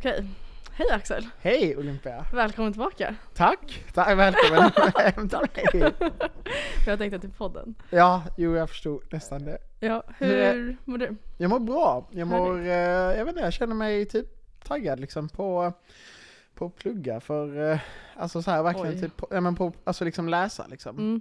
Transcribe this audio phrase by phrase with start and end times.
[0.00, 0.24] Okej.
[0.72, 1.26] Hej Axel.
[1.40, 2.24] Hej Olympia!
[2.32, 3.14] Välkommen tillbaka.
[3.34, 3.84] Tack!
[3.94, 4.62] Tack välkommen
[4.96, 5.92] hem till mig!
[6.86, 7.74] Jag tänkte till podden.
[7.90, 9.58] Ja, jo jag förstod nästan det.
[9.80, 11.16] Ja, Hur är- hur mår du?
[11.38, 12.08] Jag mår bra.
[12.10, 14.26] Jag mår, eh, jag vet inte, jag känner mig typ
[14.64, 15.72] taggad liksom på,
[16.54, 17.78] på att plugga för, eh,
[18.16, 19.00] alltså så här verkligen Oj.
[19.00, 20.98] typ, på, ja, men på, alltså liksom läsa liksom.
[20.98, 21.20] Mm.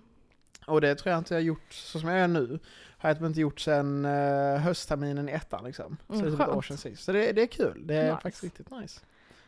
[0.68, 2.60] Och det tror jag inte jag har gjort så som jag gör nu.
[3.02, 5.98] Har jag typ inte gjort sedan uh, höstterminen i ettan liksom.
[6.08, 7.04] Så Mm, det är typ ett år sedan sist.
[7.04, 8.22] Så det, det är kul, det är Nice.
[8.22, 9.00] faktiskt riktigt nice.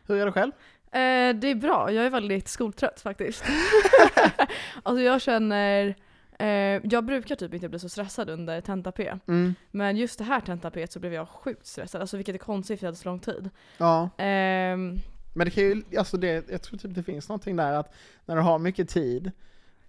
[0.06, 0.52] Hur är det själv?
[0.90, 3.44] Eh, det är bra, jag är väldigt skoltrött faktiskt.
[4.82, 5.94] alltså jag känner,
[6.38, 6.46] eh,
[6.82, 9.12] jag brukar typ inte bli så stressad under tenta-P.
[9.26, 9.54] Mm.
[9.70, 12.86] Men just det här tenta-P så blev jag sjukt stressad, alltså vilket är konstigt för
[12.86, 13.50] jag hade så lång tid.
[13.78, 14.10] Ja.
[14.18, 14.98] Ehm,
[15.34, 17.94] Men det kan ju, alltså det, jag tror typ det finns någonting där att
[18.26, 19.30] när du har mycket tid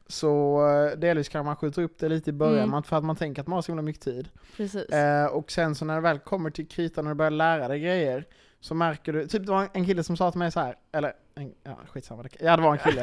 [0.07, 2.83] så eh, delvis kan man skjuta upp det lite i början Mm.
[2.83, 4.29] för att man tänker att man har så himla mycket tid.
[4.57, 4.89] precis.
[4.89, 7.79] Eh, och sen så när det väl kommer till kritan och du börjar lära dig
[7.79, 8.25] grejer
[8.59, 11.13] så märker du, typ det var en kille som sa till mig så här, eller
[11.35, 13.01] en, ja skitsamma, det- ja det var en kille,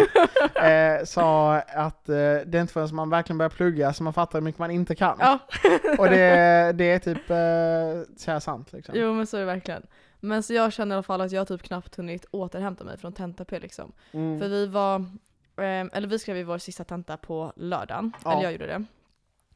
[0.99, 4.39] eh, sa att eh, det är inte förrän man verkligen börjar plugga så man fattar
[4.39, 5.17] hur mycket man inte kan.
[5.21, 5.39] ja,
[5.99, 8.95] Och det, det är typ, eh, så här sant liksom.
[8.99, 9.87] jo men så är det verkligen.
[10.21, 13.13] Men så jag känner i alla fall att jag typ knappt hunnit återhämta mig från
[13.13, 13.93] tenta-P liksom.
[14.13, 14.39] Mm.
[14.41, 15.05] För vi var,
[15.67, 18.33] eller vi skrev ju vår sista tenta på lördagen, Ja.
[18.33, 18.85] eller jag gjorde det.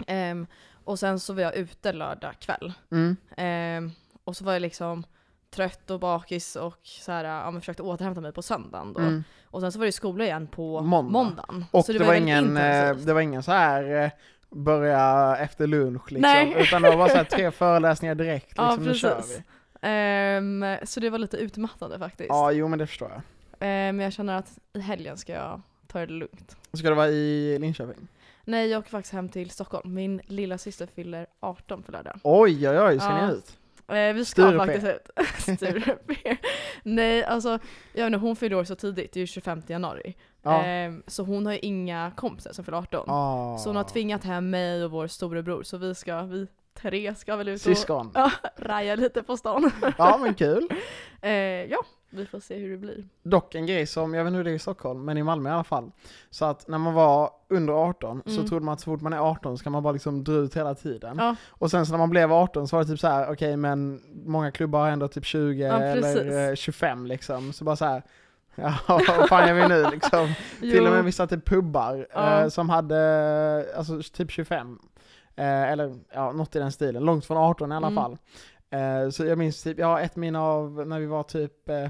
[0.06, 0.46] Ehm,
[0.84, 2.72] och sen så var jag ute lördag kväll.
[2.92, 3.16] Mm.
[3.36, 3.90] Ehm,
[4.24, 5.04] och så var jag liksom
[5.50, 9.00] trött och bakis och så här, ja, men försökte återhämta mig på söndagen då.
[9.00, 9.24] Mm.
[9.46, 11.12] Och sen så var det skola igen på Måndag.
[11.12, 11.64] måndagen.
[11.70, 13.06] Och så det, var var väldigt ingen, eh, intensivt.
[13.06, 14.10] det var ingen så här eh,
[14.50, 16.54] börja efter lunch liksom, Nej.
[16.62, 19.38] utan det var bara så här tre föreläsningar direkt Ja, liksom, nu kör precis.
[19.38, 19.42] vi.
[19.82, 22.28] Ehm, så det var lite utmattande faktiskt.
[22.28, 23.20] Ja, jo men det förstår jag.
[23.60, 25.62] Ehm, men jag känner att i helgen ska jag
[25.98, 26.56] ta det lugnt.
[26.72, 28.08] Ska det vara i Linköping?
[28.44, 29.94] Nej, jag åker faktiskt hem till Stockholm.
[29.94, 32.20] Min lilla syster fyller 18 på lördag.
[32.22, 33.26] Oj oj oj, ska Ja.
[33.26, 33.58] ni ut?
[33.88, 35.10] Eh, vi ska Sture faktiskt ut.
[35.58, 35.96] Sture.
[36.82, 37.48] Nej, alltså
[37.92, 40.14] jag vet inte, hon fyller år så tidigt, det är ju 25 januari.
[40.42, 40.62] Ja.
[40.64, 43.04] Ehm, så hon har ju inga kompisar som fyller 18.
[43.10, 43.58] Ah.
[43.58, 46.46] Så hon har tvingat hem mig och vår storebror, så vi ska, vi
[46.82, 48.10] tre ska väl ut och Syskon.
[48.14, 49.70] ja, raja lite på stan.
[49.98, 50.68] Ja men kul.
[51.20, 51.30] Eh,
[51.70, 51.78] ja,
[52.10, 53.04] vi får se hur det blir.
[53.22, 55.50] Dock en grej som, jag vet inte hur det är i Stockholm, men i Malmö
[55.50, 55.90] i alla fall.
[56.30, 58.46] Så att när man var under 18 så Mm.
[58.48, 60.56] trodde man att så fort man är 18 så kan man bara liksom dra ut
[60.56, 61.16] hela tiden.
[61.18, 63.56] Ja, Och sen så när man blev 18 så var det typ så här: okej
[63.56, 67.52] men många klubbar har ändå typ 20 Ja, eller eh, 25 liksom.
[67.52, 68.02] Så bara så här.
[68.54, 70.34] Ja, vad fan gör vi nu liksom?
[70.60, 72.40] Till och med vissa typ pubbar Ja.
[72.40, 74.78] eh, som hade, alltså typ 25.
[75.36, 77.04] Eh, eller ja, något i den stilen.
[77.04, 78.02] Långt från 18 i alla Mm.
[78.04, 78.18] fall.
[78.70, 81.88] Eh, så jag minns typ, jag har ett minne av när vi var typ eh,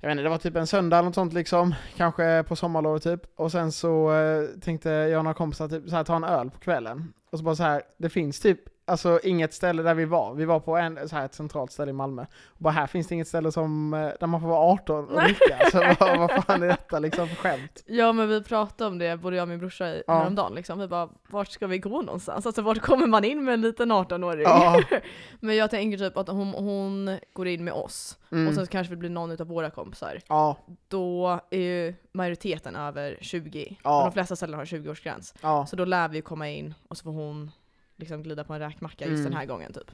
[0.00, 3.02] jag vet inte, det var typ en söndag eller något sånt liksom, kanske på sommarlovet
[3.02, 3.20] typ.
[3.36, 6.50] Och sen så eh, tänkte jag och några kompisar typ så här, ta en öl
[6.50, 7.12] på kvällen.
[7.30, 10.44] Och så bara så här, det finns typ Alltså inget ställe där vi var, vi
[10.44, 12.22] var på en, så här, ett centralt ställe i Malmö.
[12.46, 15.22] Och bara här finns det inget ställe som, eh, där man får vara 18 och
[15.22, 15.58] dricka.
[15.72, 17.82] Så vad, vad fan är detta liksom för skämt?
[17.86, 20.14] Ja men vi pratade om det, både jag och min brorsa i- Ja.
[20.18, 20.78] häromdagen liksom.
[20.78, 22.46] Vi bara, vart ska vi gå någonstans?
[22.46, 24.42] Alltså vart kommer man in med en liten 18-åring?
[24.42, 24.80] Ja.
[25.40, 28.48] men jag tänker typ att hon, hon går in med oss, Mm.
[28.48, 30.20] och sen kanske det blir någon av våra kompisar.
[30.28, 30.56] Ja,
[30.88, 33.98] Då är ju majoriteten över 20, Ja.
[33.98, 35.34] och de flesta ställen har 20-årsgräns.
[35.42, 35.66] ja.
[35.66, 37.50] Så då lär vi komma in, och så får hon
[37.96, 39.24] liksom glida på en räkmacka just Mm.
[39.24, 39.90] den här gången typ.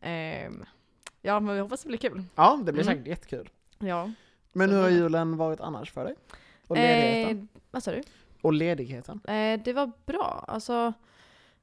[0.00, 0.64] Ehm,
[1.22, 2.22] ja men vi hoppas det blir kul.
[2.34, 2.94] ja, det blir Mm.
[2.94, 3.50] säkert jättekul.
[3.78, 4.10] Ja.
[4.52, 6.14] Men hur har julen varit annars för dig?
[6.66, 7.38] Och ledigheten?
[7.54, 8.02] Eh, vad sa du?
[8.40, 9.20] och ledigheten?
[9.28, 10.44] Eh, det var bra.
[10.48, 10.92] Alltså,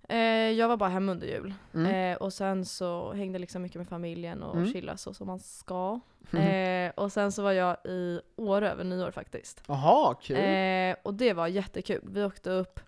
[0.10, 0.18] eh,
[0.52, 1.54] jag var bara hemma under jul.
[1.74, 2.12] Mm.
[2.12, 4.72] Eh, och sen så hängde liksom mycket med familjen och Mm.
[4.74, 6.00] chilla så som man ska.
[6.32, 9.64] Eh, och sen så var jag i Åre över nyår faktiskt.
[9.68, 10.38] Jaha, kul.
[10.38, 12.02] Eh, och det var jättekul.
[12.04, 12.80] Vi åkte upp,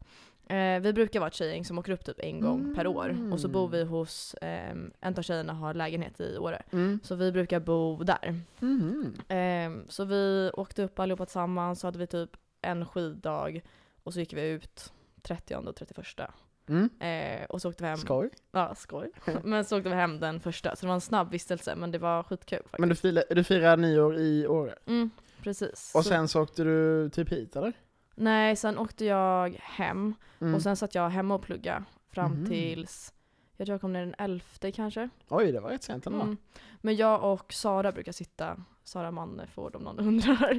[0.48, 3.32] eh, vi brukar vara ett tjejgäng som åker upp typ en gång per år.
[3.34, 6.62] Och så bor vi hos, eh, en av tjejerna har lägenhet i Åre.
[6.72, 7.00] Mm.
[7.04, 8.40] Så vi brukar bo där.
[8.60, 9.14] Mhm.
[9.28, 12.30] Eh, så vi åkte upp allihopa tillsammans, så hade vi typ
[12.62, 13.62] en skiddag
[14.04, 16.32] och så gick vi ut 30 och 31.
[16.70, 16.90] Mm.
[17.00, 17.98] Eh, och så åkte vi hem.
[17.98, 18.30] Skoj.
[18.52, 19.12] Ja, skoj.
[19.44, 21.98] men så åkte vi hem den första, så det var en snabb vistelse men det
[21.98, 22.80] var skitkul faktiskt.
[22.80, 24.76] Men du firar, du firar nyår i Åre?
[24.86, 25.10] Mm,
[25.42, 25.92] precis.
[25.96, 27.74] Och Så- sen så åkte du typ hit eller?
[28.16, 30.56] Nej, sen åkte jag hem Mm.
[30.56, 32.46] och sen satt jag hemma och plugga fram Mhm.
[32.46, 33.14] tills,
[33.58, 35.10] jag tror jag kom ner den 11 kanske.
[35.30, 36.22] Oj, det var rätt sent ändå.
[36.22, 36.38] Mm.
[36.82, 40.52] Men jag och Sara brukar sitta, Sara Manneford om någon undrar,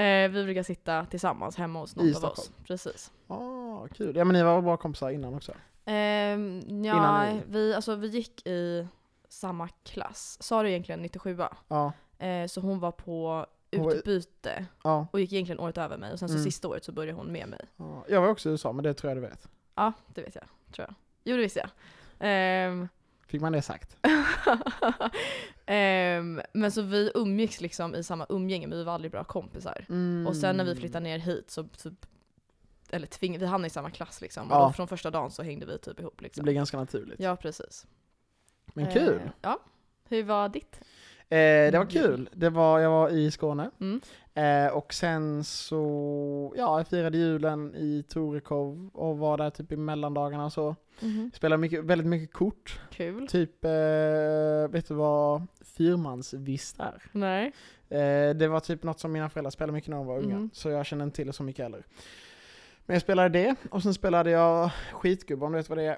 [0.00, 2.18] eh, vi brukar sitta tillsammans hemma hos någon I av oss.
[2.18, 2.64] Stockholm?
[2.66, 3.12] Precis.
[3.26, 4.16] Ah, kul.
[4.16, 5.52] Ja men ni var bra kompisar innan också?
[5.84, 8.86] Ehm, ja, Innan ni- vi, alltså, vi gick i
[9.28, 10.36] samma klass.
[10.40, 11.38] Sara är egentligen 97
[11.68, 11.92] Ja.
[12.18, 15.06] eh, så hon var på utbyte ja.
[15.12, 16.44] och gick egentligen året över mig och sen så Mm.
[16.44, 17.60] sista året så började hon med mig.
[17.76, 18.04] ja.
[18.08, 19.48] Jag var också i USA, men det tror jag du vet.
[19.74, 20.44] Ja, det vet jag.
[20.72, 20.94] Tror jag.
[21.24, 21.70] Jo, det visste jag.
[22.20, 22.88] Ehm,
[23.26, 23.96] Fick man det sagt?
[25.66, 29.86] Ehm, men så vi umgicks liksom i samma umgänge men vi var aldrig bra kompisar.
[29.88, 30.26] Mm.
[30.26, 32.06] Och sen när vi flyttade ner hit så typ,
[32.90, 34.50] eller tving, vi hamnade i samma klass liksom.
[34.50, 34.66] Och Ja.
[34.66, 36.42] då från första dagen så hängde vi typ ihop Det liksom.
[36.42, 37.20] blir ganska naturligt.
[37.20, 37.86] Ja precis.
[38.74, 39.16] Men kul!
[39.24, 39.58] Eh, ja.
[40.08, 40.80] Hur var ditt?
[41.30, 42.28] Eh, det var kul.
[42.32, 43.70] Det var, jag var i Skåne.
[43.80, 44.00] Mm.
[44.34, 49.76] Eh, och sen så, ja, jag firade julen i Torekov och var där typ i
[49.76, 50.76] mellandagarna och så.
[51.34, 52.80] Spelade mycket, väldigt mycket kort.
[52.90, 53.26] Kul.
[53.28, 53.70] Typ, eh,
[54.70, 55.46] vet du vad
[55.76, 57.02] fyrmansvist är?
[57.12, 57.52] Nej.
[57.88, 60.50] Eh, det var typ något som mina föräldrar spelade mycket när de var unga, Mhm.
[60.52, 61.82] så jag kände inte till det så mycket heller.
[62.86, 65.96] Men jag spelade det, och sen spelade jag skitgubbe om du vet vad det är.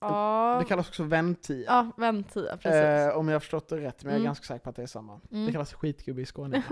[0.00, 0.56] Ja.
[0.58, 1.64] Det kallas också väntia.
[1.66, 2.72] Ja, väntia, precis.
[2.72, 4.24] Eh, om jag har förstått det rätt, men jag är Mm.
[4.26, 5.20] ganska säker på att det är samma.
[5.32, 5.46] Mm.
[5.46, 6.56] Det kallas skitgubbe i Skåne.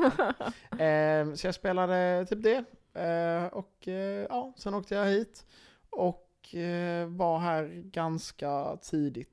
[0.78, 2.64] eh, så jag spelade typ det.
[3.02, 5.46] Eh, och eh, ja, sen åkte jag hit.
[5.90, 9.30] Och eh, var här ganska tidigt.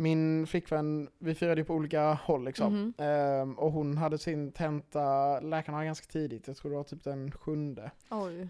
[0.00, 2.74] Min flickvän, vi firade ju på olika håll liksom.
[2.74, 2.94] Mhm.
[3.06, 7.04] Eh, och hon hade sin tenta, läkarna var ganska tidigt, jag tror det var typ
[7.04, 7.90] den sjunde.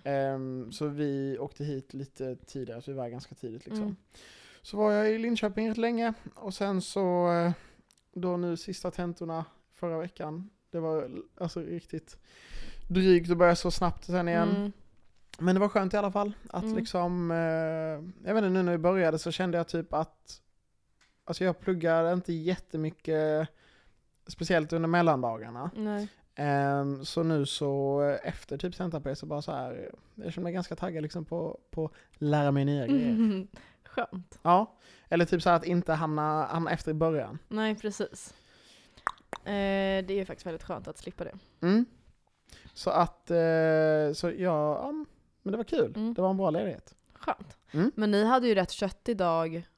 [0.05, 3.83] Ehm, så vi åkte hit lite tidigare, så vi var ganska tidigt liksom.
[3.85, 3.97] Mm.
[4.63, 7.53] Så var jag i Linköping rätt länge och sen så eh,
[8.13, 9.45] då nu sista tentorna
[9.75, 10.51] förra veckan.
[10.71, 11.11] Det var
[11.41, 12.19] alltså riktigt
[12.89, 14.49] drygt att börja så snabbt sen igen.
[14.57, 14.73] Mm.
[15.39, 16.77] Men det var skönt i alla fall att Mm.
[16.77, 17.37] liksom, eh,
[18.29, 20.41] jag vet inte nu när vi började så kände jag typ att,
[21.31, 23.49] alltså jag pluggar inte jättemycket,
[24.27, 25.71] speciellt under mellandagarna.
[25.77, 26.09] Nej.
[26.35, 30.77] Ehm, så nu så efter typ tentapé så bara så här, jag känner mig ganska
[30.77, 33.47] taggad liksom på, på att lära mig nya grejer.
[33.85, 34.39] Skönt.
[34.43, 34.77] Ja,
[35.09, 37.39] eller typ så här att inte hamna, hamna efter i början.
[37.49, 38.35] Nej, precis.
[39.45, 41.39] Eh, det är faktiskt väldigt skönt att slippa det.
[41.61, 41.85] Mm.
[42.75, 44.93] Så att, eh, så ja, ja,
[45.43, 45.93] men det var kul.
[45.97, 46.15] Mm.
[46.15, 46.95] Det var en bra ledighet.
[47.15, 47.57] Skönt.
[47.73, 47.93] Mm.
[47.95, 49.69] Men ni hade ju rätt köttig dag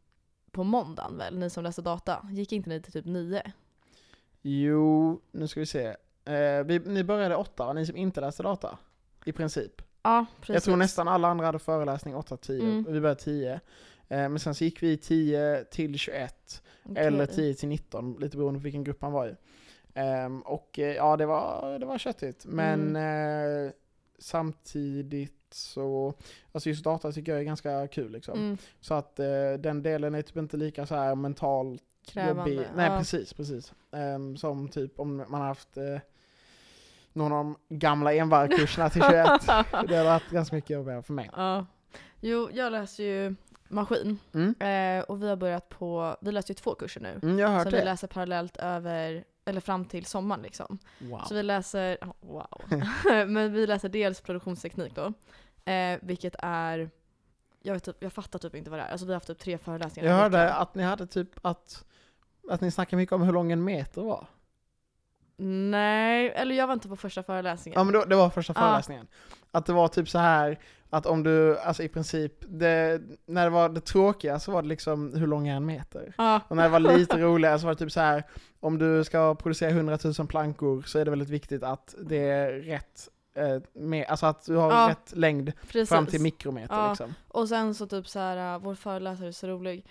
[0.52, 2.28] på måndagen väl, ni som läste data?
[2.32, 3.52] Gick inte ni till typ nio?
[4.43, 5.87] Jo, nu ska vi se.
[6.25, 7.72] Eh, vi, ni började åtta va?
[7.72, 8.78] Ni som inte läste data?
[9.25, 9.82] I princip.
[10.02, 10.54] Ja, precis.
[10.54, 12.87] Jag tror nästan alla andra hade föreläsning 8-10 Mm.
[12.87, 13.52] och vi började 10.
[13.52, 13.60] Eh,
[14.08, 17.05] men sen så gick vi 10 till 21 Okej.
[17.06, 19.37] eller 10 till 19, lite beroende på vilken grupp man var i.
[19.94, 22.44] Ehm, och eh, ja, det var, det var köttigt.
[22.46, 23.66] Men Mm.
[23.66, 23.72] eh,
[24.19, 26.14] samtidigt så,
[26.52, 28.38] alltså just data tycker jag är ganska kul liksom.
[28.38, 32.50] Mm, Så att eh, den delen är typ inte lika så här mentalt krävande.
[32.52, 32.66] jobbig.
[32.76, 32.99] Nej ja.
[32.99, 33.72] precis, precis.
[33.93, 35.99] Ehm, som typ om man har haft eh,
[37.12, 39.12] någon av de gamla envarkurserna till 21.
[39.88, 41.31] det har varit ganska mycket jobbigare för mig.
[41.37, 41.66] ja.
[42.25, 43.34] Jo, jag läser ju
[43.69, 44.19] maskin.
[44.34, 44.55] Mm.
[44.60, 47.20] Eh, och vi har börjat på, vi läser ju två kurser nu.
[47.22, 47.84] Mm, jag har hört Så vi det.
[47.84, 50.79] läser parallellt över, eller fram till sommaren liksom.
[50.99, 51.21] Wow.
[51.29, 52.62] Så vi läser, oh, wow.
[53.27, 55.12] Men vi läser dels produktionsteknik då.
[55.73, 56.91] Eh, vilket är,
[57.62, 58.91] jag, vet, typ, jag fattar typ inte vad det är.
[58.91, 60.11] Alltså vi har haft typ tre föreläsningar.
[60.11, 61.85] Jag hörde att ni hade typ att,
[62.50, 64.27] att ni snackade mycket om hur lång en meter var.
[65.71, 67.79] Nej, eller jag var inte på första föreläsningen.
[67.81, 68.61] Ja men då, det var första Ja.
[68.61, 69.06] föreläsningen.
[69.50, 70.59] Att det var typ så här
[70.94, 74.69] att om du, alltså i princip, det, när det var det tråkiga så var det
[74.69, 76.15] liksom hur lång är en meter?
[76.19, 76.41] Ja.
[76.49, 78.23] Och när det var lite roligare så var det typ så här
[78.61, 82.53] om du ska producera 100 000 plankor så är det väldigt viktigt att det är
[82.53, 85.89] rätt, eh, med, alltså att du har Ja, rätt längd Precis.
[85.89, 86.89] fram till mikrometer Ja.
[86.89, 87.15] liksom.
[87.29, 89.87] Och sen så typ så här, uh, vår föreläsare är så rolig.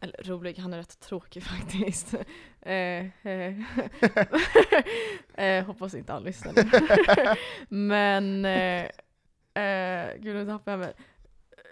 [0.00, 2.14] Eller rolig, han är rätt tråkig faktiskt.
[2.60, 3.54] eh, eh,
[5.34, 6.70] eh, hoppas inte han lyssnar nu.
[7.68, 8.46] Men,
[9.56, 9.62] eh,
[10.08, 10.94] eh, gud nu tappade jag mig.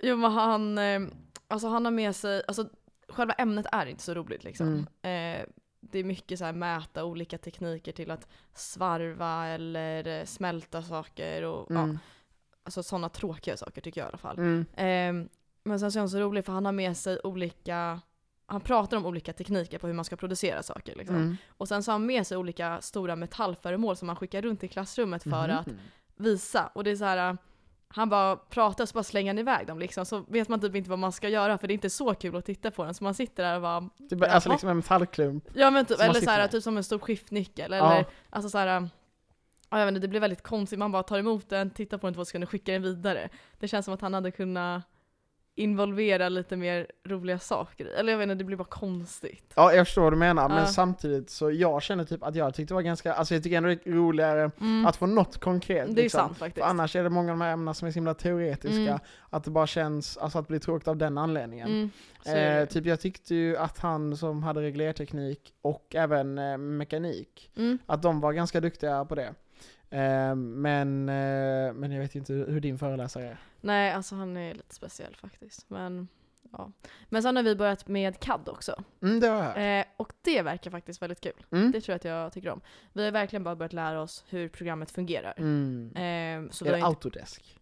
[0.02, 1.00] Jo men han, eh,
[1.48, 2.68] alltså han har med sig, alltså
[3.08, 4.78] själva ämnet är inte så roligt liksom.
[5.02, 5.40] Eh,
[5.80, 11.42] det är mycket så här mäta olika tekniker till att svarva eller eh, smälta saker
[11.42, 11.98] och ja, Mm.
[12.64, 14.38] alltså sådana tråkiga saker tycker jag i alla fall.
[14.38, 14.64] Mm.
[14.76, 15.28] Ehm,
[15.64, 18.00] men sen så är han så rolig för han har med sig olika,
[18.46, 20.96] han pratar om olika tekniker på hur man ska producera saker.
[20.96, 21.16] Liksom.
[21.16, 21.36] Mm.
[21.48, 24.68] Och sen så har han med sig olika stora metallföremål som han skickar runt i
[24.68, 25.78] klassrummet för att Mhm.
[26.16, 26.66] visa.
[26.74, 27.36] Och det är så här,
[27.96, 30.06] han bara pratar så bara slänger han iväg dem liksom.
[30.06, 32.36] Så vet man typ inte vad man ska göra för det är inte så kul
[32.36, 32.94] att titta på den.
[32.94, 35.44] Så man sitter där och bara, Typ, alltså liksom en metallklump.
[35.54, 36.50] ja men typ, eller så sitter här, med.
[36.50, 37.72] typ som en stor skiftnyckel.
[37.72, 37.76] Ja.
[37.76, 38.86] Eller alltså så här, äh,
[39.70, 40.78] ja, jag vet inte, det blir väldigt konstigt.
[40.78, 43.28] Man bara tar emot den, tittar på den och så ska den skicka den vidare.
[43.58, 44.82] Det känns som att han hade kunnat
[45.56, 47.92] involvera lite mer roliga saker i.
[47.92, 49.52] Eller jag vet inte, det blir bara konstigt.
[49.56, 50.66] Ja, jag förstår vad du menar, men Ja.
[50.66, 53.68] samtidigt så jag känner typ att jag tyckte det var ganska, alltså jag tycker ändå
[53.68, 54.86] det är roligare Mm.
[54.86, 55.86] att få något konkret.
[55.94, 56.18] det är liksom.
[56.20, 56.64] sant faktiskt.
[56.64, 58.98] För annars är det många av de här ämnena som är så himla teoretiska, Mm.
[59.30, 61.68] att det bara känns, alltså att bli tråkigt av den anledningen.
[61.68, 61.90] Mm,
[62.26, 67.78] Eh, typ jag tyckte ju att han som hade reglerteknik och även eh, mekanik, Mm.
[67.86, 69.34] att de var ganska duktiga på det.
[69.90, 73.38] Eh, men, eh, men jag vet inte hur din föreläsare är.
[73.64, 75.70] Nej, alltså han är lite speciell faktiskt.
[75.70, 76.08] Men
[77.08, 78.82] Men sen har vi börjat med CAD också.
[79.02, 79.86] Mm, det har jag hört.
[79.86, 81.46] Eh, och det verkar faktiskt väldigt kul.
[81.50, 81.72] Mm.
[81.72, 82.60] Det tror jag att jag tycker om.
[82.92, 85.34] Vi har verkligen bara börjat lära oss hur programmet fungerar.
[85.36, 85.86] Mm.
[85.96, 86.86] Eh, så är det inte...
[86.86, 87.58] Autodesk?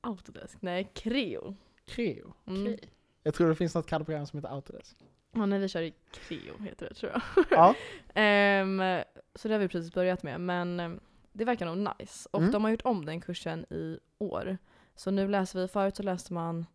[0.00, 0.58] Autodesk?
[0.62, 1.56] Nej, Creo.
[1.86, 2.34] Creo?
[2.46, 2.76] Mm.
[3.22, 4.96] Jag tror det finns något CAD-program som heter Autodesk.
[5.32, 7.44] Ja, nej, vi kör i Creo heter det tror jag.
[7.50, 7.74] Ja.
[8.20, 8.82] Ehm,
[9.34, 11.00] så det har vi precis börjat med, men ehm,
[11.32, 12.28] det verkar nog nice.
[12.32, 12.52] Och Mm.
[12.52, 14.58] de har gjort om den kursen i år.
[14.94, 16.66] Så nu läser vi, förut så läste man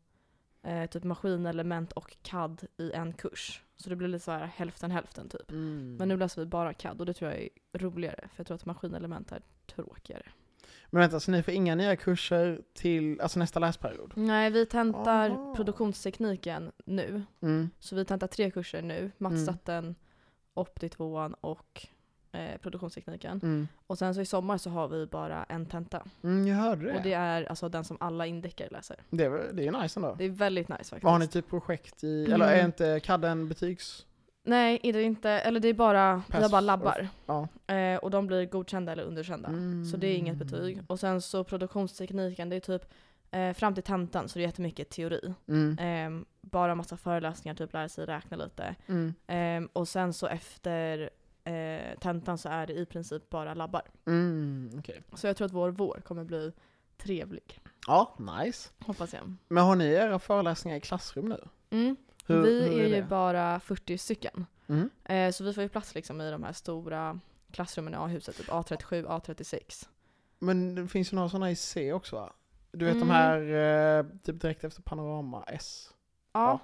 [0.63, 3.63] eh, typ maskinelement och CAD i en kurs.
[3.75, 5.51] Så det blir lite så här hälften hälften typ.
[5.51, 5.95] Mm.
[5.99, 8.55] Men nu läser vi bara CAD och det tror jag är roligare, för jag tror
[8.55, 10.25] att maskinelement är tråkigare.
[10.89, 14.13] Men vänta, så ni får inga nya kurser till alltså nästa läsperiod?
[14.15, 15.55] Nej, vi tentar Aha.
[15.55, 17.23] produktionstekniken nu.
[17.41, 17.69] Mm.
[17.79, 19.95] Så vi tentar tre kurser nu, mattstatten,
[20.53, 21.87] optittvåan och
[22.31, 23.39] eh, produktionstekniken.
[23.43, 23.67] Mm.
[23.87, 26.03] Och sen så i sommar så har vi bara en tenta.
[26.23, 26.97] Mm, jag hörde det.
[26.97, 28.95] Och det är alltså den som alla indeckare läser.
[29.09, 30.15] Det, är, det är nice ändå.
[30.17, 31.03] Det är väldigt nice faktiskt.
[31.03, 32.33] Vad har ni typ projekt i, Mm.
[32.41, 34.05] eller är inte CAD en betygs...
[34.43, 37.07] Nej, är det inte, eller det är bara, vi har bara labbar.
[37.25, 37.47] Ja.
[37.75, 39.49] Eh, och de blir godkända eller underkända.
[39.49, 39.85] Mm.
[39.85, 40.81] Så det är inget betyg.
[40.87, 42.93] Och sen så produktionstekniken, det är typ
[43.31, 45.33] eh, fram till tentan så det är jättemycket teori.
[45.47, 45.77] Mm.
[45.79, 48.75] Eh, bara massa föreläsningar, typ lära sig räkna lite.
[48.87, 49.13] Mm.
[49.65, 51.09] Eh, och sen så efter
[51.43, 53.81] eh, tentan så är det i princip bara labbar.
[54.07, 54.71] Mm.
[54.79, 55.03] Okej.
[55.13, 56.51] Så jag tror att vår vår kommer bli
[56.97, 57.59] trevlig.
[57.87, 58.69] Ja, nice.
[58.79, 59.35] Hoppas jag.
[59.47, 61.39] Men har ni era föreläsningar i klassrum nu?
[61.69, 61.95] Mm.
[62.25, 64.45] Hur- vi hur är, är ju bara 40 stycken.
[64.67, 64.89] Mm.
[65.05, 67.19] Eh, så vi får ju plats liksom i de här stora
[67.51, 69.87] klassrummen i A-huset, typ A37, A36.
[70.39, 72.33] Men det finns ju några sådana i C också va?
[72.71, 73.09] Du vet de Mm.
[73.15, 73.41] här,
[73.99, 75.89] eh, typ direkt efter Panorama S.
[76.33, 76.39] Ja.
[76.41, 76.59] Ja.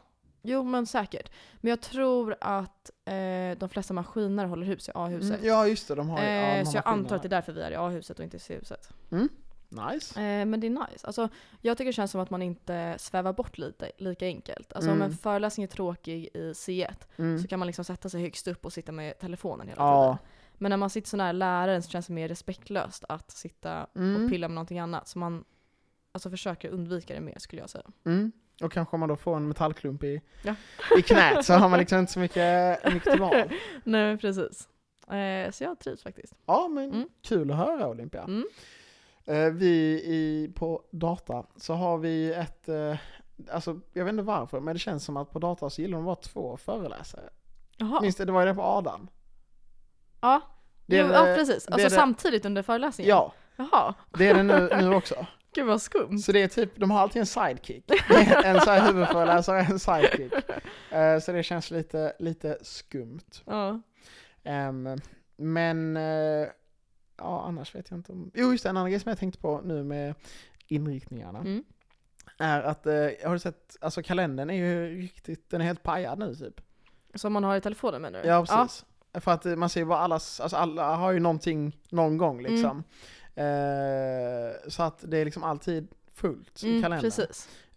[0.46, 1.32] Jo men säkert.
[1.62, 5.40] Men jag tror att eh, de flesta maskiner håller hus i A-huset.
[5.40, 6.26] Mm, ja just det, de har ju...
[6.28, 8.40] eh, så jag antar att det är därför vi är i A-huset och inte i
[8.40, 8.90] C-huset.
[9.70, 10.22] Nice.
[10.22, 11.08] Eh, men det är nice.
[11.08, 11.30] Alltså,
[11.62, 14.74] jag tycker det känns som att man inte svävar bort lite, lika enkelt.
[14.74, 15.12] Alltså om Mm.
[15.12, 17.40] en föreläsning är tråkig i C1 Mm.
[17.42, 20.18] så kan man liksom sätta sig högst upp och sitta med telefonen hela Ja.
[20.18, 20.32] tiden.
[20.58, 24.24] Men när man sitter så nära läraren så känns det mer respektlöst att sitta Mm.
[24.24, 25.08] och pilla med någonting annat.
[25.08, 25.44] Så man
[26.12, 27.86] alltså, försöker undvika det mer skulle jag säga.
[28.64, 30.56] Och kanske om man då får en metallklump i, Ja.
[30.98, 33.32] i knät så har man liksom inte så mycket, mycket val.
[33.84, 34.68] Nej men precis.
[35.12, 36.34] Eh, så jag trivs faktiskt.
[36.46, 37.10] Ja men Mm.
[37.24, 38.24] kul att höra Olympia.
[38.24, 38.46] Mm.
[39.26, 42.96] Eh, vi i, på data så har vi ett, eh,
[43.52, 46.06] alltså jag vet inte varför men det känns som att på data så gillar de
[46.06, 47.30] bara två föreläsare.
[47.78, 48.02] Jaha.
[48.02, 49.08] Minns du, det var ju det på Adan.
[50.22, 50.42] Ja.
[50.86, 51.68] Det jo, ja precis.
[51.68, 53.10] Alltså det- samtidigt under föreläsningen?
[53.10, 53.94] Ja, Jaha.
[54.18, 55.26] det är det nu, nu också.
[55.56, 56.20] Gud vad skumt.
[56.20, 57.92] Så det är typ, de har alltid en sidekick.
[58.44, 60.34] en så här huvudföreläsare en sidekick.
[60.92, 63.44] Eh, så det känns lite, lite skumt.
[63.46, 63.82] Ja.
[64.44, 64.90] Ehm,
[65.38, 66.48] men, eh,
[67.18, 68.32] ja annars vet jag inte om...
[68.34, 70.16] Jo just det, en annan grej som jag tänkte på nu med
[70.68, 71.40] inriktningarna.
[71.40, 71.64] Mm.
[72.40, 72.94] Är att, eh,
[73.26, 76.62] har du sett, alltså kalendern är ju riktigt, den är helt pajad nu typ.
[77.16, 78.28] Som man har i telefonen menar du?
[78.28, 78.86] Ja precis.
[79.14, 82.84] För att man ser ju bara allas, alltså alla har ju någonting någon gång Mm.
[83.36, 87.12] Eh, så att det är liksom alltid fullt i Mm, kalendern.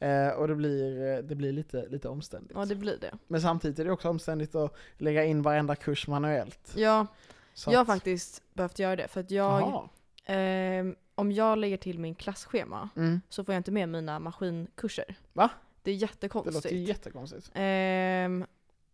[0.01, 2.53] Eh, och det blir, eh, det blir lite, lite omständigt.
[2.55, 3.13] Ja det blir det.
[3.27, 6.73] Men samtidigt är det också omständigt att lägga in varenda kurs manuellt.
[6.77, 7.07] Ja,
[7.55, 9.89] Så jag har att- faktiskt behövt göra det för att jag,
[10.25, 13.21] ehm, om jag lägger till min klasschema Mm.
[13.29, 15.17] så får jag inte med mina maskinkurser.
[15.33, 15.51] Va?
[15.83, 16.55] Det är Det jättekonstigt.
[16.55, 17.51] låter ju jättekonstigt.
[17.55, 18.47] Ehm,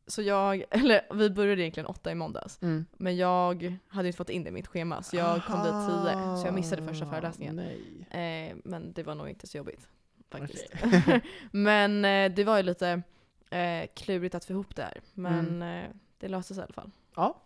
[0.06, 2.62] så jag, eller vi började egentligen åtta i måndags.
[2.62, 2.86] Mm.
[2.92, 6.36] Men jag hade inte fått in det i mitt schema så jag kom dit tio.
[6.36, 7.56] Så jag missade första föreläsningen.
[7.56, 8.50] Nej.
[8.50, 9.88] Eh, men det var nog inte så jobbigt.
[10.30, 10.66] Faktiskt.
[10.84, 11.20] Okej.
[11.50, 13.02] men eh, det var ju lite
[13.50, 15.00] eh, klurigt att få ihop det här.
[15.14, 15.84] Men Mm.
[15.84, 16.90] eh, det löste sig i alla fall.
[17.16, 17.40] ja.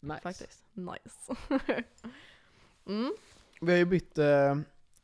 [0.00, 0.20] Nice.
[0.22, 0.64] Faktiskt.
[0.72, 1.34] Nice.
[2.86, 3.12] mm.
[3.60, 4.56] Vi har ju bytt eh,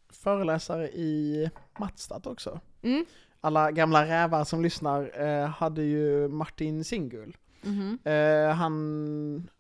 [0.09, 2.61] föreläsare i Mattstat också.
[2.83, 3.05] Mm.
[3.45, 7.37] Alla gamla rävar som lyssnar eh, hade ju Martin Singul.
[7.63, 7.99] Mhm.
[8.05, 9.51] Eh, han...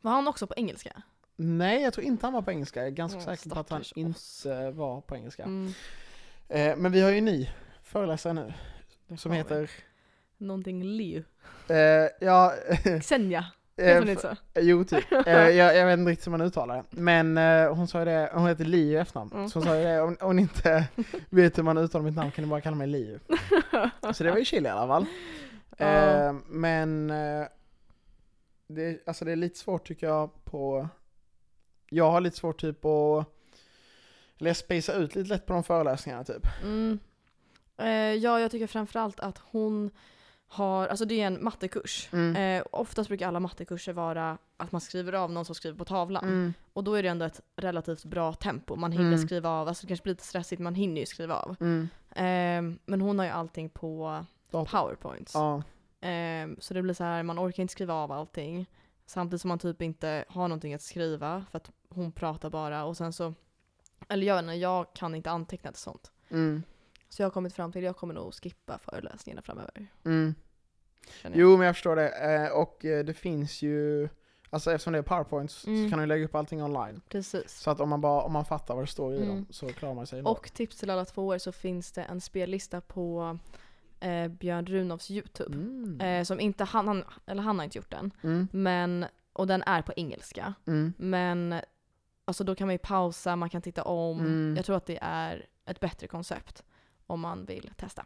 [0.00, 1.02] Var han också på engelska?
[1.36, 2.80] Nej, jag tror inte han var på engelska.
[2.80, 3.92] Jag är ganska Åh, säker på att han oss.
[3.96, 5.42] inte var på engelska.
[5.42, 5.72] Mm.
[6.48, 7.50] Eh, men vi har ju en ny
[7.82, 8.52] föreläsare nu
[9.16, 9.38] som har vi.
[9.38, 9.70] heter...
[10.36, 11.24] Någonting Liu.
[11.68, 11.76] Eh,
[12.20, 12.54] ja,
[13.00, 13.44] Xenia.
[13.78, 14.34] Eh?
[14.54, 15.04] Jo, typ.
[15.26, 16.84] Eh, jag, jag vet inte riktigt hur man uttalar det.
[16.90, 19.32] Men eh, hon sa ju det, hon heter Liu i efternamn.
[19.34, 19.48] Mm.
[19.48, 20.88] Så hon sa ju det, om, om ni inte
[21.30, 23.18] vet hur man uttalar mitt namn kan ni bara kalla mig Liu.
[24.12, 25.06] Så det var ju chill i alla fall.
[25.78, 27.46] Eh, men eh,
[28.68, 30.88] det, alltså det är lite svårt tycker jag på...
[31.90, 33.26] Jag har lite svårt typ att...
[34.38, 36.46] Eller jag spacea ut lite lätt på de föreläsningarna typ.
[36.62, 36.98] Mm.
[37.78, 39.90] Eh, ja, jag tycker framförallt att hon
[40.50, 42.08] har, alltså det är en mattekurs.
[42.12, 42.36] Mm.
[42.60, 46.24] Eh, oftast brukar alla mattekurser vara att man skriver av någon som skriver på tavlan.
[46.24, 46.54] Mm.
[46.72, 48.76] Och då är det ändå ett relativt bra tempo.
[48.76, 49.18] Man hinner Mm.
[49.18, 51.56] skriva av, alltså det kanske blir lite stressigt, man hinner ju skriva av.
[51.60, 51.88] Mm.
[52.14, 54.78] Ehm, men hon har ju allting på Dator.
[54.80, 55.34] powerpoints.
[55.34, 55.62] Ja.
[56.00, 58.66] Ehm, så det blir så här, man orkar inte skriva av allting.
[59.06, 62.96] Samtidigt som man typ inte har någonting att skriva för att hon pratar bara och
[62.96, 63.34] sen så,
[64.08, 66.10] eller jag, vet inte, jag kan inte anteckna till sånt.
[67.08, 69.86] Så jag har kommit fram till att jag kommer nog skippa föreläsningarna framöver.
[70.04, 70.34] Mm.
[71.32, 72.08] Jo, men jag förstår det.
[72.10, 74.08] Eh, och eh, det finns ju,
[74.50, 75.84] alltså eftersom det är powerpoints Mm.
[75.84, 77.00] så kan du lägga upp allting online.
[77.08, 77.58] Precis.
[77.60, 79.28] Så att om man, bara, om man fattar vad det står i Mm.
[79.28, 80.30] dem så klarar man sig ändå.
[80.30, 83.38] Och tips till alla tvåor så finns det en spellista på
[84.00, 85.54] eh, Björn Runovs YouTube.
[85.56, 86.00] Mm.
[86.00, 88.48] Eh, som inte han, han, eller han har inte gjort den, Mm.
[88.52, 90.54] men, och den är på engelska.
[90.66, 90.92] Mm.
[90.98, 91.60] Men
[92.24, 94.20] alltså då kan man ju pausa, man kan titta om.
[94.20, 94.54] Mm.
[94.56, 96.64] Jag tror att det är ett bättre koncept
[97.08, 98.04] om man vill testa.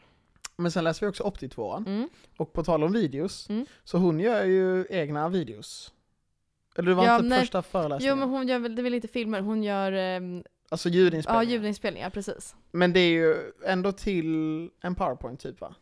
[0.57, 1.87] Men sen läser vi också Opti2an.
[1.87, 2.09] Mm.
[2.37, 3.67] Och på tal om videos, Mm.
[3.85, 5.93] så hon gör ju egna videos.
[6.77, 7.41] Eller det var Ja, inte nej.
[7.41, 8.19] första föreläsningen?
[8.19, 10.95] Jo men hon gör väl, det är väl inte filmer, hon gör ehm, Alltså ja,
[10.95, 11.43] ljudinspelningar.
[11.53, 12.55] ljudinspelningar, precis.
[12.71, 15.75] Men det är ju ändå till en powerpoint typ va?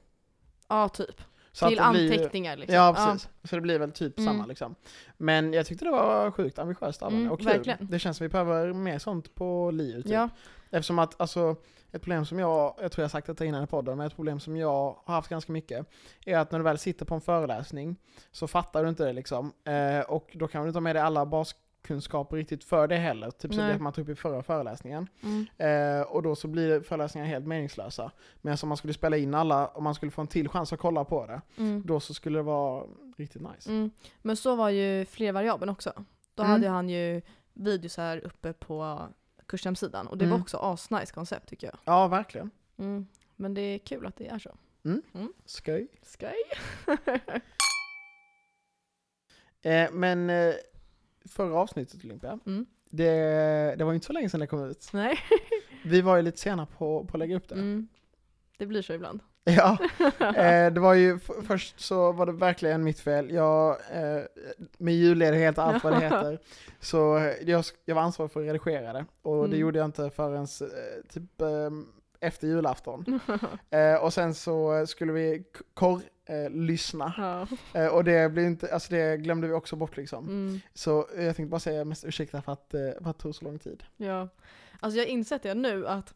[0.69, 1.21] Ja, typ.
[1.53, 2.75] Så Till det blir anteckningar liksom.
[2.77, 4.33] Ja precis, så det blir väl typ Mm.
[4.33, 4.75] samma liksom.
[5.17, 7.47] Men jag tyckte det var sjukt ambitiöst av Mm, och kul.
[7.49, 7.87] verkligen.
[7.91, 10.13] Det känns som vi behöver mer sånt på LiU typ.
[10.13, 10.29] Ja.
[10.71, 11.57] Eftersom att, alltså,
[11.93, 14.41] ett problem som jag, jag tror jag sagt detta innan i podden, men ett problem
[14.41, 15.87] som jag har haft ganska mycket,
[16.27, 17.97] är att när du väl sitter på en föreläsning
[18.31, 19.53] så fattar du inte det liksom.
[19.65, 23.31] Eh, och då kan du inte ha med dig alla baskunskaper riktigt för det heller,
[23.31, 25.09] typ som det man tog upp i förra föreläsningen.
[25.23, 25.47] Mm.
[25.99, 28.11] Eh, och då så blir föreläsningar helt meningslösa.
[28.37, 30.79] Men om man skulle spela in alla, och man skulle få en till chans att
[30.81, 31.83] kolla på det, Mm.
[31.87, 32.85] då så skulle det vara
[33.17, 33.71] riktigt nice.
[33.71, 33.91] Mm.
[34.23, 35.93] Men så var ju flervariabeln också.
[36.35, 36.53] Då Mm.
[36.53, 37.23] hade han ju
[37.53, 38.99] videos här uppe på
[39.51, 40.43] kurshemsidan och det var Mm.
[40.43, 41.77] också asnice koncept tycker jag.
[41.85, 42.51] Ja, verkligen.
[42.79, 43.07] Mm.
[43.37, 44.57] Men det är kul att det är så.
[45.47, 45.89] Skoj.
[46.03, 46.35] Skoj.
[49.63, 50.55] Eh, men eh,
[51.29, 52.67] förra avsnittet Olympia, Mm.
[52.91, 53.11] det,
[53.79, 54.91] det var ju inte så länge sedan det kom ut.
[54.93, 55.19] Nej.
[55.85, 57.55] Vi var ju lite sena på, på att lägga upp det.
[57.55, 57.89] Mm.
[58.59, 59.21] Det blir så ibland.
[59.45, 59.79] Ja,
[60.37, 63.31] eh, det var ju, först så var det verkligen mitt fel.
[63.31, 64.23] Jag, eh,
[64.79, 66.39] med julledighet och allt vad det heter,
[66.81, 69.05] så jag, jag var ansvarig för att redigera det.
[69.23, 69.59] Och det Mm.
[69.61, 71.71] gjorde jag inte förrän eh, typ eh,
[72.21, 73.21] efter julafton.
[73.71, 77.15] Eh, och sen så skulle vi korr eh, lyssna.
[77.19, 77.47] ja.
[77.81, 80.29] Eh, och det blev inte, alltså det glömde vi också bort liksom.
[80.29, 80.61] Mm.
[80.75, 83.45] Så eh, jag tänkte bara säga mest ursäkta för att, för att det tog så
[83.45, 83.83] lång tid.
[83.97, 84.29] ja.
[84.83, 86.15] Alltså jag har insett det nu att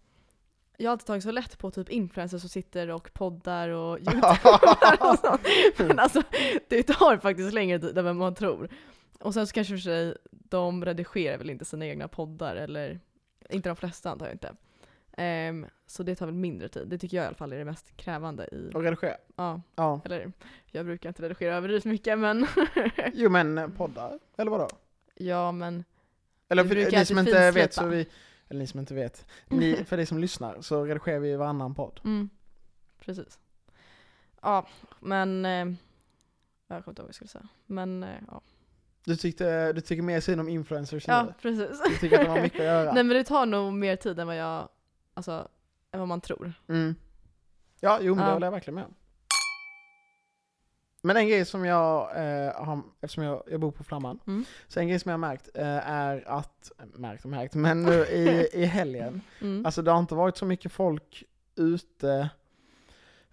[0.77, 4.97] jag har alltid tagit så lätt på typ influencers som sitter och poddar och youtubrar
[5.13, 5.41] och sånt.
[5.79, 6.23] Men alltså
[6.69, 8.69] det tar faktiskt längre tid än vad man tror.
[9.21, 13.01] Och sen så kanske för sig, de redigerar väl inte sina egna poddar eller
[13.51, 14.55] inte de flesta antar jag inte.
[15.17, 16.89] Ehm, så det tar väl mindre tid.
[16.89, 19.17] Det tycker jag i alla fall är det mest krävande i, Och redigera.
[19.37, 20.01] ja, Ja.
[20.05, 20.33] eller
[20.67, 22.47] jag brukar inte redigera överdrivet mycket men
[23.13, 24.69] Jo men poddar, eller vadå?
[25.15, 25.85] ja men
[26.49, 28.09] Eller för ni som inte vet så vi,
[28.49, 32.01] eller ni som inte vet, ni, för dig som lyssnar så redigerar vi varannan podd.
[32.05, 32.31] Mm,
[33.01, 33.39] precis.
[34.43, 34.67] Ja,
[35.01, 35.45] men...
[35.45, 35.51] Eh,
[36.67, 37.49] jag kommer inte ihåg vad jag skulle säga.
[37.67, 38.41] Men eh, ja.
[39.05, 41.35] Du, tyckte, du tycker mer synd om influencers Ja, nu?
[41.43, 41.81] precis.
[41.89, 42.93] Du tycker att de har mycket att göra?
[42.95, 44.69] Nej men det tar nog mer tid än vad jag...
[45.15, 45.49] Alltså,
[45.91, 46.53] än vad man tror.
[46.69, 46.95] Mm.
[47.81, 48.33] Ja, jo men det Ja.
[48.35, 48.95] håller jag verkligen med om.
[51.07, 54.45] Men en grej som jag eh, har, eftersom jag, jag bor på Flamman, Mm.
[54.69, 57.93] så en grej som jag har märkt eh, är att, märkt och märkt, men nu
[57.93, 59.67] i, i helgen, Mm.
[59.67, 61.25] alltså det har inte varit så mycket folk
[61.57, 62.29] ute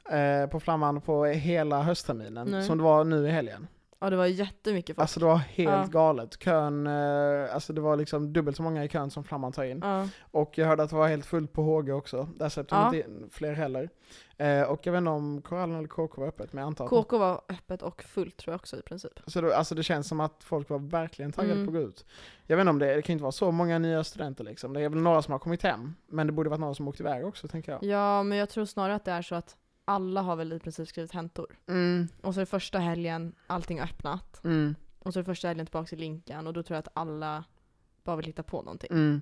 [0.09, 2.63] eh, på Flamman på hela höstterminen Nej.
[2.63, 3.67] som det var nu i helgen.
[4.01, 5.01] Ja det var jättemycket folk.
[5.03, 5.85] Alltså det var helt Ja.
[5.91, 6.39] galet.
[6.43, 9.79] Kön, eh, alltså det var liksom dubbelt så många i kön som Flamman tar in.
[9.83, 10.07] ja.
[10.31, 12.27] Och jag hörde att det var helt fullt på HG också.
[12.35, 12.85] Där släppte de Ja.
[12.95, 13.89] inte in fler heller.
[14.37, 16.89] Eh, och jag vet inte om Korallen eller KK var öppet, men jag antar att
[16.89, 19.11] KK var öppet och fullt tror jag också i princip.
[19.27, 21.65] så då, alltså det känns som att folk var verkligen taggade Mm.
[21.65, 22.05] på att gå ut.
[22.47, 24.73] Jag vet inte om det, det kan inte vara så många nya studenter liksom.
[24.73, 26.99] Det är väl några som har kommit hem, men det borde varit några som åkt
[26.99, 27.83] iväg också tänker jag.
[27.83, 30.87] Ja men jag tror snarare att det är så att alla har väl i princip
[30.87, 31.59] skrivit tentor.
[31.67, 34.43] Mm, Och så är första helgen allting öppnat.
[34.43, 37.43] mm, Och så är första helgen tillbaka till Linkan och då tror jag att alla
[38.03, 38.89] bara vill hitta på någonting.
[38.91, 39.21] mm.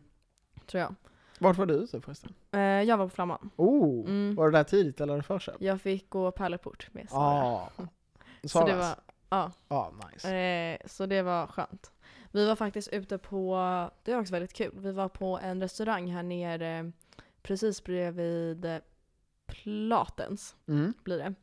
[0.65, 0.95] Tror jag.
[1.39, 2.33] Vart var du ute förresten?
[2.51, 3.49] Eh, jag var på Flamman.
[3.55, 4.35] Oh, Mm.
[4.35, 5.55] var det där tidigt eller det förköp?
[5.59, 7.43] Jag fick gå pärleport med Sara.
[7.43, 7.69] Ah.
[8.43, 8.95] så det var,
[9.29, 10.35] ja, Ja, nice.
[10.35, 11.91] eh, så det var skönt.
[12.31, 13.55] Vi var faktiskt ute på,
[14.03, 16.91] det var också väldigt kul, vi var på en restaurang här nere
[17.41, 18.77] precis bredvid eh,
[19.49, 20.93] Platens, Mm.
[21.03, 21.33] blir det.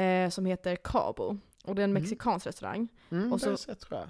[0.00, 1.38] Eh, som heter Cabo.
[1.64, 2.02] Och det är en Mm.
[2.02, 2.88] mexikansk restaurang.
[3.10, 4.08] Mm, Och det har jag så- sett tror jag.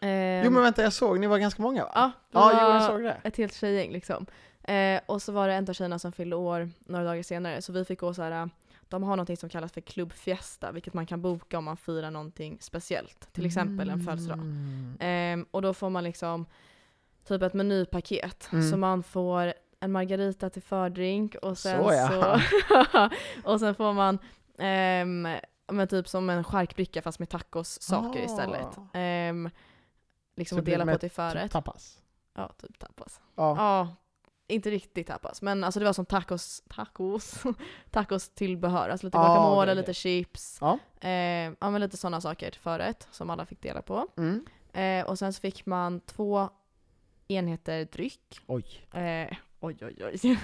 [0.00, 1.90] Eh, Jo men vänta, jag såg, ni var ganska många va?
[1.94, 3.20] ja, det ja jo, var jag såg det.
[3.24, 4.26] ett helt tjejgäng liksom.
[4.62, 7.72] Eh, och så var det en av tjejerna som fyllde år några dagar senare, så
[7.72, 8.50] vi fick gå så här.
[8.88, 12.10] de har någonting som kallas för Club Fiesta, vilket man kan boka om man firar
[12.10, 13.32] någonting speciellt.
[13.32, 14.38] Till exempel en födelsedag.
[14.38, 14.96] Mm.
[15.00, 16.46] Ehm, och då får man liksom
[17.28, 18.48] typ ett menypaket.
[18.52, 18.70] Mm.
[18.70, 19.52] Så man får
[19.82, 22.40] en margarita till fördrink och sen Så, ja.
[22.92, 23.08] så
[23.50, 24.18] och sen får man
[24.58, 25.28] ehm,
[25.72, 28.24] men typ som en charkbricka fast med tacos-saker Ah.
[28.24, 28.76] istället.
[28.92, 29.50] Ehm,
[30.36, 31.42] liksom att dela på till förrätt.
[31.42, 31.98] Typ tapas.
[32.34, 33.20] Ja, typ tapas.
[33.34, 33.56] Ja.
[33.56, 33.88] Ja,
[34.46, 35.42] inte riktigt tapas.
[35.42, 37.42] Men alltså det var som tacos, tacos,
[37.90, 38.88] tacos tillbehör.
[38.88, 40.58] Alltså lite Ah, guacamole, okej, lite chips.
[40.60, 40.78] Ja.
[41.00, 41.10] Eh,
[41.60, 44.06] ja men lite sådana saker till förrätt som alla fick dela på.
[44.16, 44.44] Mm.
[44.72, 46.48] Eh, och sen så fick man två
[47.28, 48.40] enheter dryck.
[48.46, 48.86] Oj.
[48.92, 50.38] Eh, oj oj oj.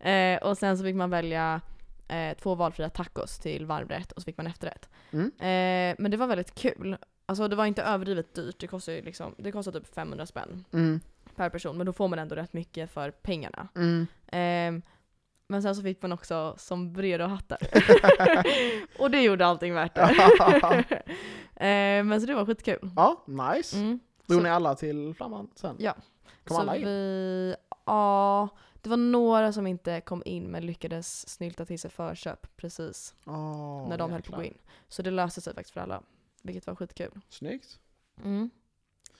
[0.10, 1.60] eh, och sen så fick man välja
[2.08, 4.88] eh, två valfria tacos till varmrätt och så fick man efterrätt.
[5.10, 5.26] Mm.
[5.26, 6.96] Eh, men det var väldigt kul.
[7.26, 8.56] Alltså det var inte överdrivet dyrt.
[8.60, 11.00] Det kostade liksom, det kostade typ 500 spänn Mm.
[11.36, 11.76] per person.
[11.76, 13.68] Men då får man ändå rätt mycket för pengarna.
[13.76, 14.06] Mm.
[14.26, 14.82] Ehm,
[15.48, 17.38] men sen så fick man också sombrero
[18.98, 21.02] och det gjorde allting värt det.
[21.56, 22.90] Ehm, men så det var skitkul.
[22.96, 23.76] ja, nice.
[23.78, 24.00] Mm.
[24.26, 25.76] Drog ni alla till Flamman sen?
[25.78, 25.94] Ja.
[26.44, 26.84] Kom så alla in?
[26.84, 27.54] vi,
[27.88, 28.48] ja,
[28.82, 33.88] det var några som inte kom in men lyckades snylta till sig förköp precis Åh,
[33.88, 34.58] när de höll på att gå in.
[34.88, 36.02] Så det löste sig faktiskt för alla,
[36.42, 37.20] vilket var skitkul.
[37.28, 37.78] Snyggt.
[38.24, 38.50] Mm.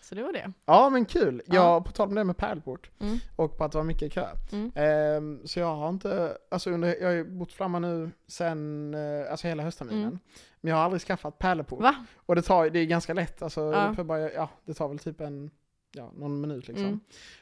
[0.00, 0.52] Så det var det.
[0.64, 1.42] Ja men kul.
[1.46, 1.54] Ja.
[1.54, 3.18] Jag, på tal om det med pärlport Mm.
[3.36, 4.26] och på att det var mycket kö.
[4.52, 4.72] Mm.
[4.74, 9.30] Ehm, så jag har inte, alltså under, jag har ju bott Flamma nu sen, eh,
[9.30, 10.02] alltså hela höstterminen.
[10.02, 10.18] Mm.
[10.60, 11.80] Men jag har aldrig skaffat pärleport.
[11.82, 11.94] Va?
[12.16, 14.04] Och det tar, det är ganska lätt, alltså, Ja.
[14.04, 15.50] bara, ja, det tar väl typ en,
[15.92, 16.86] ja, någon minut liksom.
[16.86, 17.00] Mm.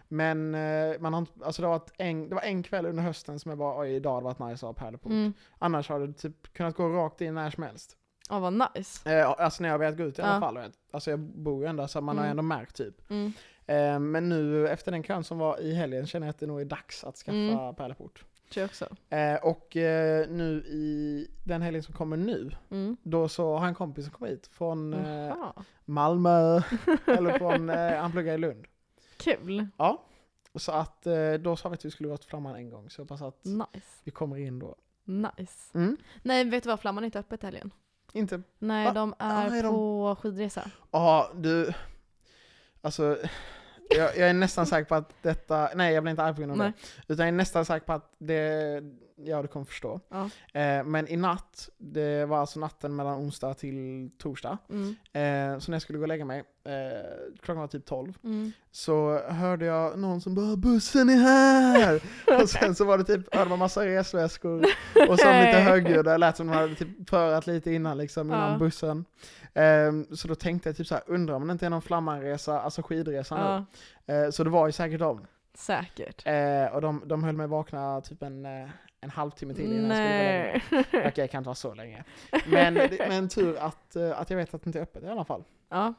[0.08, 3.38] Men eh, man har alltså det, har varit en, det var en kväll under hösten
[3.38, 5.10] som jag bara, oj idag hade varit nice att ha pärleport.
[5.12, 5.32] Mm.
[5.58, 7.96] Annars har det typ kunnat gå rakt in när som helst.
[8.30, 9.18] Ja, vad nice.
[9.18, 10.40] Eh, alltså när jag har velat gå ut i alla Ja.
[10.40, 10.58] fall.
[10.92, 12.30] Alltså jag bor ju ändå så man har Mm.
[12.30, 13.10] ändå märkt typ.
[13.10, 13.32] Mm.
[13.66, 16.60] Eh, men nu efter den kön som var i helgen känner jag att det nog
[16.60, 17.74] är dags att skaffa Mm.
[17.74, 18.24] pärleport.
[18.50, 18.96] Tror jag också.
[19.10, 22.96] Eh, och eh, nu i den helgen som kommer nu, Mm.
[23.02, 25.34] då så har jag en kompis som kommer hit från eh.
[25.84, 26.56] Malmö,
[27.06, 28.66] eller från, eh, han pluggar i Lund.
[29.16, 29.66] Kul.
[29.76, 30.02] Ja,
[30.54, 33.00] så att eh, då sa vi att vi skulle gå till Flamman en gång, så
[33.00, 33.86] jag hoppas att Nice.
[34.04, 34.76] vi kommer in då.
[35.04, 35.78] Nice.
[35.78, 35.96] Mm.
[36.22, 36.80] Nej, vet du vad?
[36.80, 37.70] Flamman är inte öppet helgen.
[38.12, 38.92] Inte, Nej, Va?
[38.92, 40.70] de är Ah, är de- på skidresa.
[40.90, 41.72] ja du,
[42.82, 43.18] alltså
[43.88, 46.52] jag, jag är nästan säker på att detta, nej jag blir inte arg på grund
[46.52, 46.72] av Nej.
[47.06, 48.82] det, utan jag är nästan säker på att det,
[49.16, 50.00] ja du kommer förstå.
[50.08, 50.24] Ja.
[50.60, 54.88] Eh, men i natt, det var alltså natten mellan onsdag till torsdag, Mm.
[55.12, 58.52] eh, så när jag skulle gå och lägga mig, eh, klockan var typ 12, Mm.
[58.70, 62.02] så hörde jag någon som bara 'bussen är här'
[62.42, 64.58] och sen så var det typ, hörde man massa resväskor
[65.08, 68.52] och så lite högljudda, det lät som de hade typ förat lite innan liksom, innan
[68.52, 68.58] Ja.
[68.58, 69.04] bussen.
[69.54, 72.60] Ehm, så då tänkte jag typ så här, undrar om det inte är någon flammanresa,
[72.60, 73.64] alltså skidresa Ja,
[74.06, 74.24] nu.
[74.24, 75.26] Eh, så det var ju säkert de.
[75.54, 76.26] säkert.
[76.26, 78.68] Eh, och de, de höll mig vakna typ en, eh,
[79.00, 80.84] en halvtimme till innan jag skulle gå och lägga mig.
[80.92, 81.08] Nej.
[81.08, 82.04] Okej, jag kan inte vara så länge.
[82.46, 85.06] Men, det- men tur att, eh, att jag vet att det inte är öppet i
[85.08, 85.44] alla fall.
[85.68, 85.94] ja.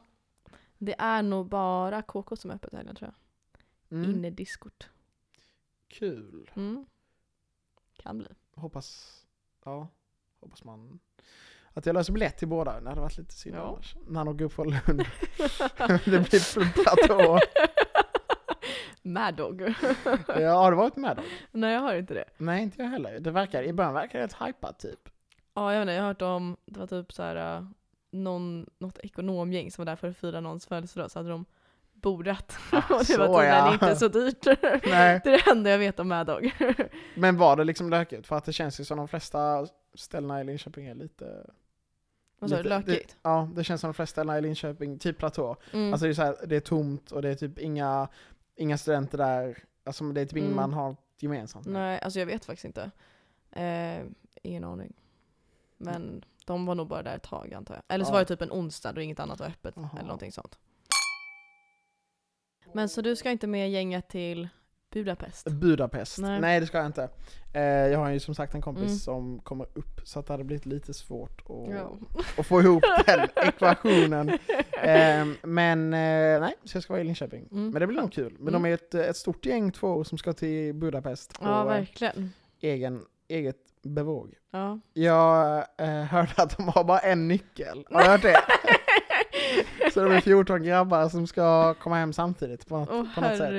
[0.80, 3.12] Det är nog bara KK som är öppet helgen tror
[3.90, 3.98] jag.
[3.98, 4.10] Mm.
[4.10, 4.88] Inne diskot.
[5.88, 6.50] Kul.
[6.56, 6.86] Mm.
[8.02, 8.28] Kan bli.
[8.54, 9.16] Hoppas,
[9.64, 9.88] ja,
[10.40, 10.98] hoppas man
[11.72, 12.80] att jag löser biljett till båda.
[12.80, 13.60] Det hade varit lite synd Ja.
[13.68, 13.96] annars.
[14.08, 14.82] När han åker upp från Lund.
[16.04, 17.38] det blir platå.
[19.08, 19.62] Mad Dog.
[20.28, 21.22] Ja, har du varit med då?
[21.52, 22.24] Nej jag har inte det.
[22.36, 23.20] Nej, inte jag heller.
[23.20, 25.08] Det verkar, i början verkar det rätt hypat typ.
[25.54, 27.64] Ja jag vet inte, jag har hört om, det var typ så här, äh,
[28.10, 31.44] någon, något ekonomgäng som var där för att fira någons födelsedag så hade de
[31.92, 32.58] bordat.
[32.72, 33.72] och det Ah, var tydligen ja.
[33.72, 34.46] inte så dyrt.
[34.86, 35.20] Nej.
[35.24, 36.52] det är det enda jag vet om Mad Dog.
[37.14, 38.26] Men var det liksom lökigt?
[38.26, 41.46] För att det känns ju som de flesta ställena i Linköping är lite...
[42.40, 43.16] Vad sa du, lökigt?
[43.22, 45.56] Ja, det känns som de flesta ställena i Linköping, typ platå.
[45.72, 45.92] Mm.
[45.92, 48.08] Alltså det är, så här, det är tomt och det är typ inga,
[48.58, 49.64] inga studenter där.
[49.84, 50.56] Alltså det är typ Mm.
[50.56, 51.66] man har gemensamt.
[51.66, 52.90] Nej, alltså jag vet faktiskt inte.
[53.50, 54.04] Eh,
[54.42, 54.92] ingen aning.
[55.76, 57.82] Men de var nog bara där ett tag antar jag.
[57.88, 58.12] Eller så Ja.
[58.12, 59.74] var det typ en onsdag då inget annat var öppet.
[59.76, 59.88] Jaha.
[59.92, 60.58] Eller någonting sånt.
[62.72, 64.48] Men så du ska inte med gänget till
[64.92, 65.46] Budapest?
[65.48, 66.18] Budapest?
[66.18, 66.40] Nej.
[66.40, 66.60] Nej.
[66.60, 67.08] det ska jag inte.
[67.52, 68.96] Eh, jag har ju som sagt en kompis Mm.
[68.98, 71.92] som kommer upp så att det hade blivit lite svårt att, Ja.
[72.38, 74.28] att få ihop den ekvationen.
[74.82, 77.48] Eh, men eh, nej, så jag ska vara i Linköping.
[77.52, 77.70] Mm.
[77.70, 78.32] Men det blir nog kul.
[78.38, 78.62] Men Mm.
[78.62, 82.32] de är ett, ett stort gäng två som ska till Budapest på Ja, eh, verkligen.
[82.60, 84.34] egen, eget bevåg.
[84.50, 84.80] Ja.
[84.92, 87.86] Jag eh, hörde att de har bara en nyckel.
[87.90, 88.36] Har du hört det?
[89.94, 93.36] Så det är 14 grabbar som ska komma hem samtidigt på något, Åh på något
[93.36, 93.52] sätt.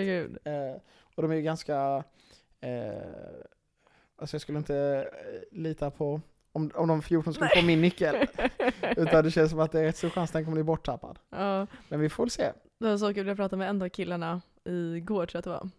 [1.20, 2.04] Och de är ju ganska,
[2.62, 2.94] eh,
[4.18, 8.28] alltså jag skulle inte eh, lita på om, om de 14 skulle få min nyckel.
[8.98, 11.20] Utan det känns som att det är rätt stor chans att den kommer bli borttappad.
[11.30, 12.52] Ja, Men vi får väl se.
[12.80, 15.50] det var så kul, jag pratade med en av killarna igår tror jag att det
[15.50, 15.70] var.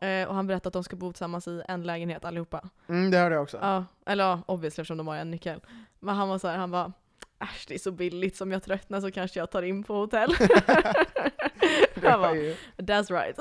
[0.00, 0.06] Ja.
[0.08, 2.68] Eh, och han berättade att de ska bo tillsammans i en lägenhet allihopa.
[2.88, 3.58] Mm, det hörde jag också.
[3.60, 5.60] Ja, eller ja, obviously eftersom de har en nyckel.
[6.00, 6.92] Men han var så här, han bara
[7.40, 10.30] Äsch det är så billigt, som jag tröttnar så kanske jag tar in på hotell.
[11.94, 13.38] det han var bara, That's right.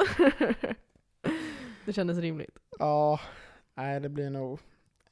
[1.88, 2.58] det kändes rimligt.
[2.80, 3.19] Ja,
[3.76, 4.60] nej det blir nog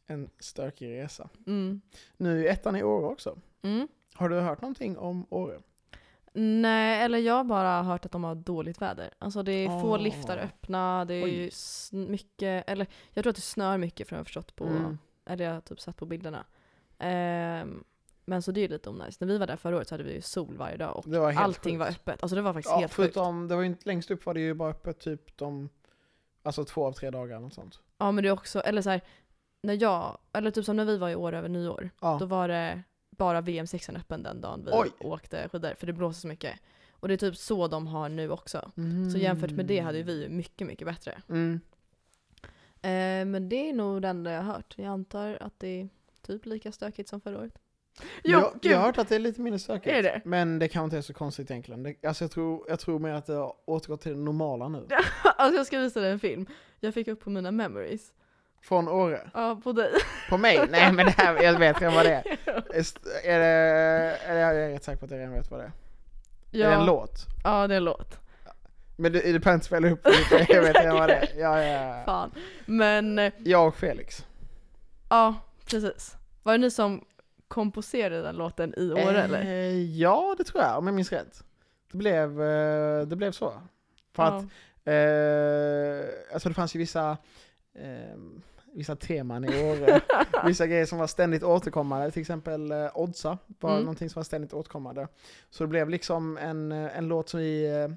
[0.08, 1.30] en stökig resa.
[1.48, 1.82] Mm.
[2.18, 3.38] Nu är ettan i Åre också.
[3.62, 3.88] Mm.
[4.14, 5.60] Har du hört någonting om Åre?
[6.34, 9.10] Nej, eller jag har bara hört att de har dåligt väder.
[9.20, 9.98] Alltså det är få Ah.
[9.98, 11.50] liftar öppna, det är ju
[11.92, 14.98] mycket, eller jag tror att det snör mycket för jag har förstått på, Mm.
[15.26, 16.46] eller jag har typ sett på bilderna.
[17.00, 17.84] Ehm,
[18.26, 19.20] men så det är lite onajs.
[19.20, 21.34] När vi var där förra året så hade vi ju sol varje dag och var
[21.34, 21.98] allting var sjukt.
[22.00, 22.24] öppet.
[22.24, 23.14] Alltså det var faktiskt Ja, helt sjukt.
[23.14, 25.70] förutom, det var ju inte, längst upp var det ju bara öppet typ de,
[26.46, 27.80] alltså två av tre dagar eller något sånt.
[27.98, 29.02] Ja men det är också, eller så här,
[29.64, 32.18] när jag, eller typ som när vi var i år över nyår, Ja.
[32.20, 32.84] då var det
[33.18, 34.90] bara VM6 öppen den dagen vi Oj.
[35.00, 36.60] åkte skidor, för det blåser så mycket.
[36.92, 38.72] Och det är typ så de har nu också.
[38.78, 39.10] Mm.
[39.12, 41.22] Så jämfört med det hade ju vi mycket, mycket bättre.
[41.30, 41.60] Mm.
[42.82, 44.74] Eh, men det är nog det enda jag har hört.
[44.78, 45.90] Jag antar att det är
[46.22, 47.58] typ lika stökigt som förra året.
[48.24, 49.96] Jag, jag har hört att det är lite mindre stökigt.
[49.96, 50.22] Är det?
[50.26, 51.84] Men det kanske inte är så konstigt egentligen.
[51.84, 54.88] Det, alltså jag tror, jag tror mer att det har återgått till det normala nu.
[55.38, 56.46] alltså jag ska visa dig en film.
[56.80, 58.12] Jag fick upp på mina memories.
[58.62, 59.30] Från Åre.
[59.34, 59.92] Ja, på dig.
[60.30, 60.68] På mig?
[60.70, 62.38] Nej men det här, jag vet redan vad det är.
[63.24, 63.40] Är, är
[64.36, 65.72] det, jag är rätt säker på att jag redan vet vad det är.
[66.52, 66.66] ja.
[66.66, 67.26] Är det en låt?
[67.44, 68.20] Ja, det är en låt.
[68.98, 71.30] Men du, du behöver inte spela upp det, jag vet redan vad det är.
[71.40, 72.04] Ja, ja, ja.
[72.06, 72.32] Fan.
[72.66, 74.26] Men, eh, Jag och Felix.
[75.10, 76.16] ja, precis.
[76.44, 77.06] Var det ni som
[77.48, 79.42] komposerade den låten i Åre eller?
[79.42, 81.44] Eh, ja, det tror jag, om jag minns rätt.
[81.92, 83.54] Det blev, eh, det blev så.
[84.16, 84.42] För att,
[84.86, 87.18] eh, alltså det fanns ju vissa,
[87.76, 88.18] eh,
[88.74, 90.02] vissa teman i Åre.
[90.46, 93.82] vissa grejer som var ständigt återkommande, till exempel eh, Oddsa var Mm.
[93.84, 95.08] någonting som var ständigt återkommande.
[95.50, 97.88] Så det blev liksom en, eh, en låt som vi, eh,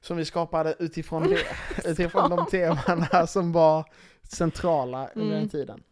[0.00, 1.44] som vi skapade utifrån det,
[1.90, 3.84] utifrån de temana som var
[4.22, 5.40] centrala under Mm.
[5.40, 5.82] den tiden.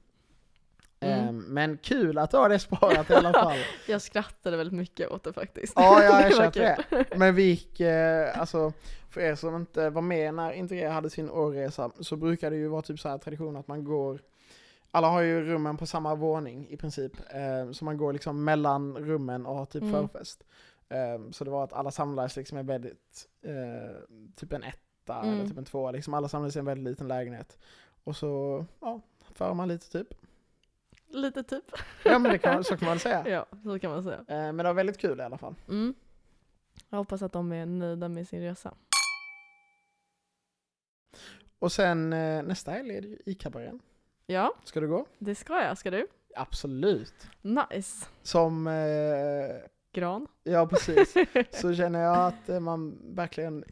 [1.01, 1.27] Mm.
[1.27, 3.59] Eh, men kul att du har det sparat i alla fall.
[3.89, 5.73] Jag skrattade väldigt mycket åt det faktiskt.
[5.77, 7.17] Ja, ja jag köper det.
[7.19, 8.73] Men vi gick, eh, alltså
[9.11, 12.69] för er som inte var med när Integrera hade sin årresa så brukar det ju
[12.69, 14.21] vara typ så här tradition att man går
[14.91, 18.97] alla har ju rummen på samma våning i princip, eh, så man går liksom mellan
[18.97, 19.93] rummen och har typ Mm.
[20.09, 20.45] förfest.
[20.89, 23.97] Eh, så det var att alla samlades liksom i väldigt, eh,
[24.37, 25.35] typ en etta Mm.
[25.35, 27.59] eller typ en tvåa, liksom alla samlades i en väldigt liten lägenhet.
[28.05, 29.01] Och så, ja,
[29.35, 30.09] för man lite typ.
[31.09, 31.65] Lite typ.
[32.05, 33.29] Ja men det kan, så kan man säga.
[33.29, 34.19] Ja, så kan man säga.
[34.19, 35.55] Eh, men det var väldigt kul i alla fall.
[35.69, 35.95] Mm.
[36.91, 38.75] Jag hoppas att de är nöjda med sin resa.
[41.59, 43.81] Och sen eh, nästa helg är det ju ICA-baren.
[44.27, 45.07] Ja, Ska du gå?
[45.19, 45.79] det ska jag.
[45.79, 46.07] Ska du?
[46.37, 47.15] Absolut.
[47.43, 48.07] Nice.
[48.23, 49.57] Som, eh,
[49.93, 50.27] Gran.
[50.43, 51.15] ja precis,
[51.61, 53.65] så känner jag att eh, man verkligen,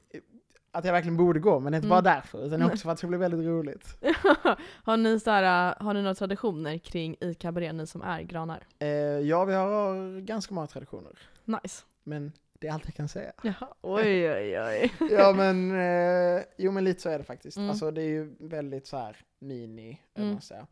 [0.74, 1.90] att jag verkligen borde gå, men inte Mm.
[1.90, 3.96] bara därför, utan också för att det ska bli väldigt roligt.
[4.84, 8.62] har, ni så här, har ni några traditioner kring ICA Baren, ni som är granar?
[8.78, 11.84] Eh, ja, vi har ganska många traditioner, Nice.
[12.04, 13.32] men det är allt jag kan säga.
[13.42, 13.68] Jaha.
[13.80, 14.92] Oj, oj, oj.
[15.10, 17.56] Ja men, eh, jo men lite så är det faktiskt.
[17.56, 17.70] Mm.
[17.70, 19.98] Alltså det är ju väldigt så här mini, mm.
[20.16, 20.32] Mm.
[20.32, 20.66] man säga.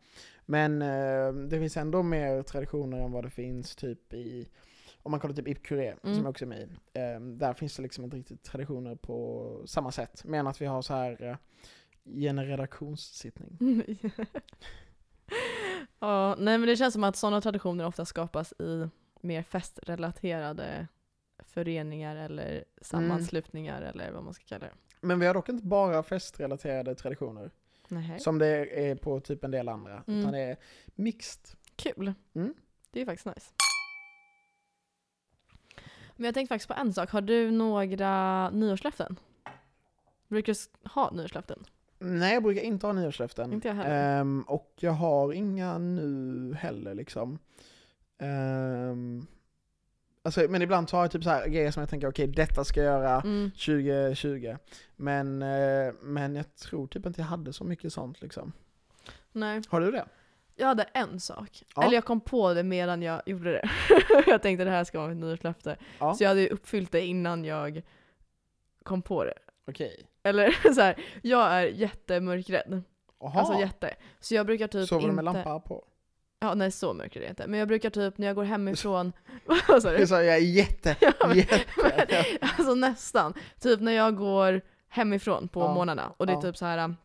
[0.45, 4.47] Men eh, det finns ändå mer traditioner än vad det finns typ i,
[5.03, 6.15] om man kollar typ Ip Curé, Mm.
[6.15, 6.67] som jag också är med i.
[6.93, 10.21] Eh, där finns det liksom inte riktigt traditioner på samma sätt.
[10.25, 11.35] Men att vi har så här eh,
[12.03, 13.57] generedaktionssittning.
[15.99, 18.89] ja, nej men det känns som att sådana traditioner ofta skapas i
[19.21, 20.87] mer festrelaterade
[21.43, 24.71] föreningar eller sammanslutningar eller vad man ska kalla det.
[25.01, 27.51] Men vi har dock inte bara festrelaterade traditioner,
[27.87, 28.19] Nej.
[28.19, 28.47] som det
[28.89, 30.03] är på typ en del andra.
[30.07, 30.19] Mm.
[30.19, 30.57] Utan det är
[30.95, 31.41] mixed.
[31.75, 32.13] Kul.
[32.33, 32.53] Mm.
[32.91, 33.51] Det är faktiskt nice.
[36.15, 37.09] Men jag tänkte faktiskt på en sak.
[37.09, 39.19] Har du några nyårslöften?
[40.27, 41.63] Brukar du ha nyårslöften?
[41.99, 43.53] Nej, jag brukar inte ha nyårslöften.
[43.53, 44.19] Inte jag heller.
[44.21, 47.39] Ehm, och jag har inga nu heller liksom.
[48.17, 49.25] Ehm,
[50.23, 52.83] alltså, men ibland har jag typ så här grejer som jag tänker, okej detta ska
[52.83, 53.51] jag göra Mm.
[53.51, 54.57] 2020.
[54.95, 58.51] Men, eh, men jag tror typ inte jag hade så mycket sånt liksom.
[59.31, 59.61] Nej.
[59.69, 60.05] Har du det?
[60.55, 61.63] Jag hade en sak.
[61.75, 61.83] Ja.
[61.83, 63.69] Eller jag kom på det medan jag gjorde det.
[64.27, 65.77] jag tänkte det här ska vara mitt nyårslöfte.
[65.99, 66.13] Ja.
[66.13, 67.81] Så jag hade ju uppfyllt det innan jag
[68.83, 69.33] kom på det.
[69.67, 70.07] Okej.
[70.23, 72.83] Eller så här, jag är jättemörkrädd.
[73.19, 73.39] Jaha.
[73.39, 73.95] Alltså jätte.
[74.19, 75.15] Så jag brukar typ Sover du inte...
[75.15, 75.85] med lampa på?
[76.39, 77.47] Ja, nej så mörker är det inte.
[77.47, 79.13] Men jag brukar typ när jag går hemifrån...
[79.67, 79.97] Vad sa du?
[79.97, 82.25] Jag är jätte, Ja, men- jätte...
[82.41, 83.33] Alltså nästan.
[83.59, 85.73] Typ när jag går hemifrån på Ja.
[85.73, 86.95] morgnarna och det är typ så här.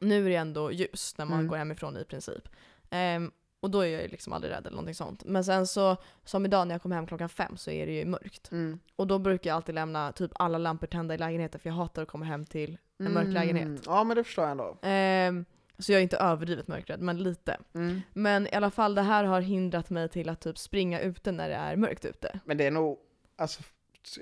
[0.00, 1.48] nu är det ändå ljus när man Mm.
[1.48, 2.48] går hemifrån i princip.
[2.90, 5.24] Ehm, och då är jag ju liksom aldrig rädd eller någonting sånt.
[5.24, 8.04] Men sen så, som idag när jag kom hem klockan fem så är det ju
[8.04, 8.52] mörkt.
[8.52, 8.78] Mm.
[8.96, 12.02] Och då brukar jag alltid lämna typ alla lampor tända i lägenheten för jag hatar
[12.02, 13.66] att komma hem till en mörk lägenhet.
[13.66, 13.80] Mm.
[13.86, 14.76] Ja men det förstår jag ändå.
[14.82, 15.44] Ehm,
[15.78, 17.56] så jag är inte överdrivet mörkrädd, men lite.
[17.74, 18.00] Mm.
[18.12, 21.48] Men i alla fall det här har hindrat mig till att typ springa ute när
[21.48, 22.40] det är mörkt ute.
[22.44, 22.98] Men det är nog,
[23.36, 23.62] alltså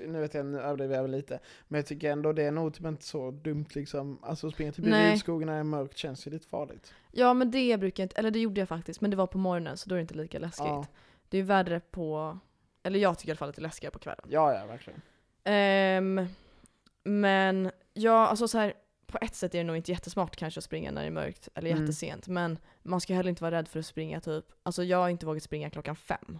[0.07, 2.73] nu vet jag, nu överdriver jag väl lite, men jag tycker ändå det är nog
[2.73, 4.19] typ inte så dumt liksom.
[4.23, 5.11] Alltså att springa i Nej.
[5.11, 6.93] Rydskogen när det är mörkt känns ju lite farligt.
[7.11, 9.37] Ja men det brukar jag inte, eller det gjorde jag faktiskt, men det var på
[9.37, 10.65] morgonen så då är det inte lika läskigt.
[10.67, 10.85] Ja,
[11.29, 12.39] Det är värre på,
[12.83, 14.25] eller jag tycker i alla fall att det är läskigare på kvällen.
[14.29, 15.01] ja, ja verkligen.
[15.43, 16.27] Ehm,
[17.03, 18.73] men ja, alltså så här,
[19.07, 21.49] på ett sätt är det nog inte jättesmart kanske att springa när det är mörkt
[21.55, 21.81] eller Mm.
[21.81, 22.27] jättesent.
[22.27, 25.25] Men man ska heller inte vara rädd för att springa typ, alltså jag har inte
[25.25, 26.39] vågat springa klockan fem.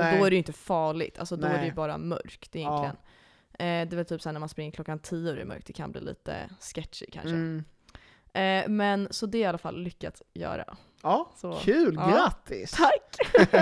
[0.00, 0.12] Nej.
[0.12, 1.72] Och då är det ju inte farligt, alltså då är det ju Nej.
[1.72, 2.96] bara mörkt egentligen.
[3.52, 5.66] Eh, det är väl typ såhär när man springer klockan tio och det är mörkt,
[5.66, 7.30] det kan bli lite sketchy kanske.
[7.30, 7.64] Mm.
[8.32, 10.76] Eh, men så det har jag i alla fall lyckats göra.
[11.02, 11.52] Ja, Så.
[11.52, 12.08] kul, Ja.
[12.10, 12.70] grattis!
[12.76, 13.16] Tack!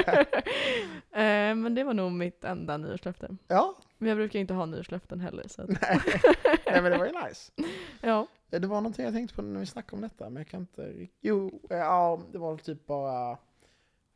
[1.12, 3.36] eh, men det var nog mitt enda nyårslöfte.
[3.48, 5.48] Ja, Men jag brukar inte ha nyårslöften heller.
[5.48, 6.00] Så att, nej.
[6.66, 7.52] nej men det var ju nice.
[8.00, 8.26] ja.
[8.50, 11.06] Det var någonting jag tänkte på när vi snackade om detta, men jag kan inte
[11.20, 13.38] Jo, eh, ja, det var typ bara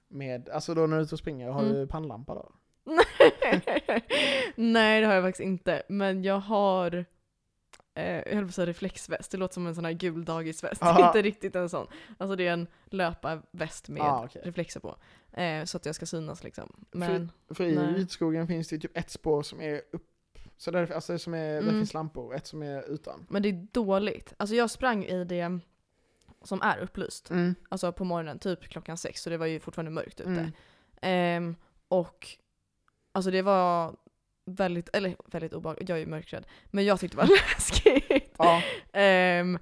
[0.09, 1.75] med, alltså då när du är ute och springer, har Mm.
[1.75, 2.53] du pannlampa då?
[4.57, 7.05] Nej det har jag faktiskt inte, men jag har
[7.95, 10.83] eh, jag höll på att säga reflexväst, det låter som en sån här gul dagisväst.
[10.83, 11.07] Aha.
[11.07, 11.87] inte riktigt en sån.
[12.19, 14.43] Alltså det är en löparväst med Ah, okej.
[14.45, 14.97] reflexer på.
[15.33, 16.85] Eh, så att jag ska synas liksom.
[16.91, 17.87] Men För i Nej.
[17.95, 20.09] Rydskogen finns det typ ett spår som är upp,
[20.57, 21.75] så där, alltså som är, där Mm.
[21.75, 23.27] finns lampor, ett som är utan.
[23.31, 24.33] Men det är dåligt.
[24.37, 25.61] Alltså jag sprang i det
[26.47, 27.31] som är upplyst.
[27.31, 27.55] Mm.
[27.69, 30.31] Alltså på morgonen, typ klockan sex, så det var ju fortfarande mörkt ute.
[30.31, 30.53] Mm.
[31.01, 31.57] Ehm,
[31.89, 32.29] och
[33.13, 33.97] alltså det var
[34.47, 36.47] väldigt, eller väldigt obehagligt, jag är ju mörkrädd.
[36.67, 38.35] Men jag tyckte det var läskigt.
[38.39, 39.59] Ja, Ehm,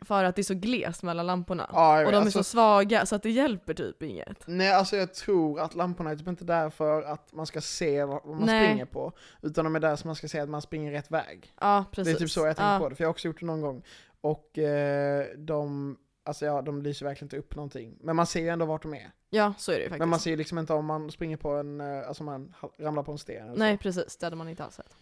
[0.00, 1.70] för att det är så glest mellan lamporna.
[1.72, 4.44] ja och de är alltså, så svaga så att det hjälper typ inget.
[4.46, 8.04] Nej, alltså jag tror att lamporna är typ inte där för att man ska se
[8.04, 8.66] vad, vad man Nej.
[8.66, 11.52] springer på, utan de är där så man ska se att man springer rätt väg.
[11.60, 12.12] Ja precis.
[12.12, 12.78] Det är typ så jag tänker ja.
[12.78, 13.82] på det, för jag har också gjort det någon gång.
[14.20, 17.98] Och eh, de, alltså ja, de lyser verkligen inte upp någonting.
[18.00, 19.10] Men man ser ju ändå vart de är.
[19.30, 19.98] Ja så är det ju faktiskt.
[19.98, 23.02] Men man ser ju liksom inte om man springer på en, eh, alltså man ramlar
[23.02, 23.82] på en sten Nej så.
[23.82, 24.96] precis, det hade man inte alls sett.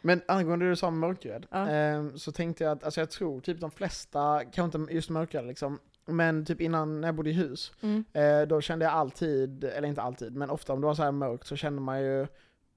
[0.00, 1.70] Men angående det du sa om mörkrädd, Ja.
[1.70, 5.46] eh, så tänkte jag att, alltså jag tror typ de flesta, kanske inte just mörkrädd
[5.46, 8.04] liksom, men typ innan när jag bodde i hus, Mm.
[8.12, 11.12] Eh, då kände jag alltid, eller inte alltid, men ofta om det var så här
[11.12, 12.26] mörkt så kände man ju,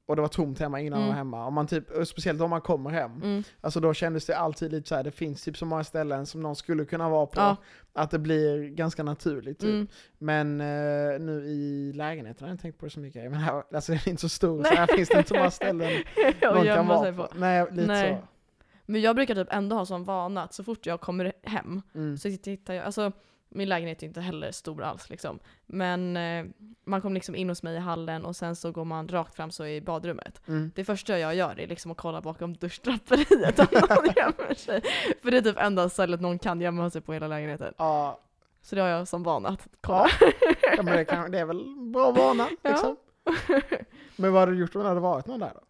[0.08, 1.18] och det var tomt hemma innan man var Mm.
[1.18, 3.44] hemma, om man typ, och speciellt om man kommer hem, Mm.
[3.62, 6.42] alltså då kändes det alltid lite så här, det finns typ så många ställen som
[6.42, 7.56] någon skulle kunna vara på, Ja.
[7.94, 9.70] att det blir ganska naturligt typ.
[9.70, 9.88] Mm.
[10.18, 13.64] Men eh, nu i lägenheten har jag inte tänkt på det så mycket, men här,
[13.74, 15.92] alltså den är inte så stor, så här finns det inte så många ställen
[16.50, 17.18] Och någon kan vara på.
[17.28, 17.30] på.
[17.36, 18.18] Nej, lite Nej.
[18.22, 18.28] så.
[18.86, 22.18] Men jag brukar typ ändå ha som vana att så fort jag kommer hem Mm.
[22.18, 23.12] så tittar jag, alltså
[23.50, 25.40] min lägenhet är inte heller stor alls liksom.
[25.66, 26.46] Men eh,
[26.84, 29.52] man kommer liksom in hos mig i hallen och sen så går man rakt fram
[29.52, 30.48] så i badrummet.
[30.48, 30.72] Mm.
[30.76, 34.82] Det första jag gör är liksom att kolla bakom duschdraperiet om någon gömmer sig.
[35.24, 37.74] För det är typ enda stället någon kan gömma sig på hela lägenheten.
[37.78, 38.20] Ja,
[38.62, 40.08] Så det har jag som vana att kolla.
[40.22, 40.32] ja.
[40.78, 42.70] ja men det, kan, det är väl bra vana Ja.
[42.72, 42.96] liksom.
[44.16, 45.62] Men vad hade du gjort om det hade varit någon där då?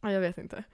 [0.00, 0.64] Ja, jag vet inte.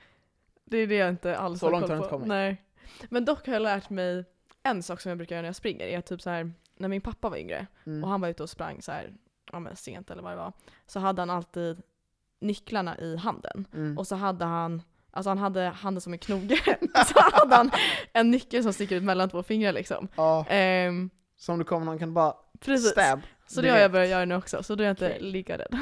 [0.65, 2.05] Det är det jag inte alls Så har långt koll har du på.
[2.05, 2.29] inte kommit?
[2.29, 2.63] Nej.
[3.11, 4.25] Men dock har jag lärt mig
[4.63, 5.87] en sak som jag brukar göra när jag springer.
[5.87, 8.05] är typ så här, när min pappa var yngre Mm.
[8.05, 9.13] och han var ute och sprang så här,
[9.53, 10.53] ja, men sent eller vad det var.
[10.87, 11.83] Så hade han alltid
[12.41, 13.65] nycklarna i handen.
[13.75, 13.99] Mm.
[13.99, 16.59] Och så hade han, alltså han hade handen som en knoge.
[17.07, 17.71] så hade han
[18.13, 20.09] en nyckel som sticker ut mellan två fingrar liksom.
[20.17, 22.91] Ja, Ehm, så om du kommer någon kan du bara precis.
[22.91, 23.21] stab.
[23.47, 25.23] Så det har jag börjat göra nu också, så då är jag inte Okej.
[25.23, 25.79] lika rädd.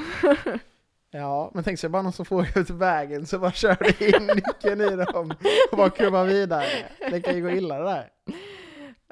[1.10, 4.26] Ja, men tänk sig bara någon som frågar ut vägen så bara kör du in
[4.26, 5.34] nyckeln i dem
[5.70, 6.66] och bara kubbar vidare.
[7.10, 8.08] Det kan ju gå illa det där.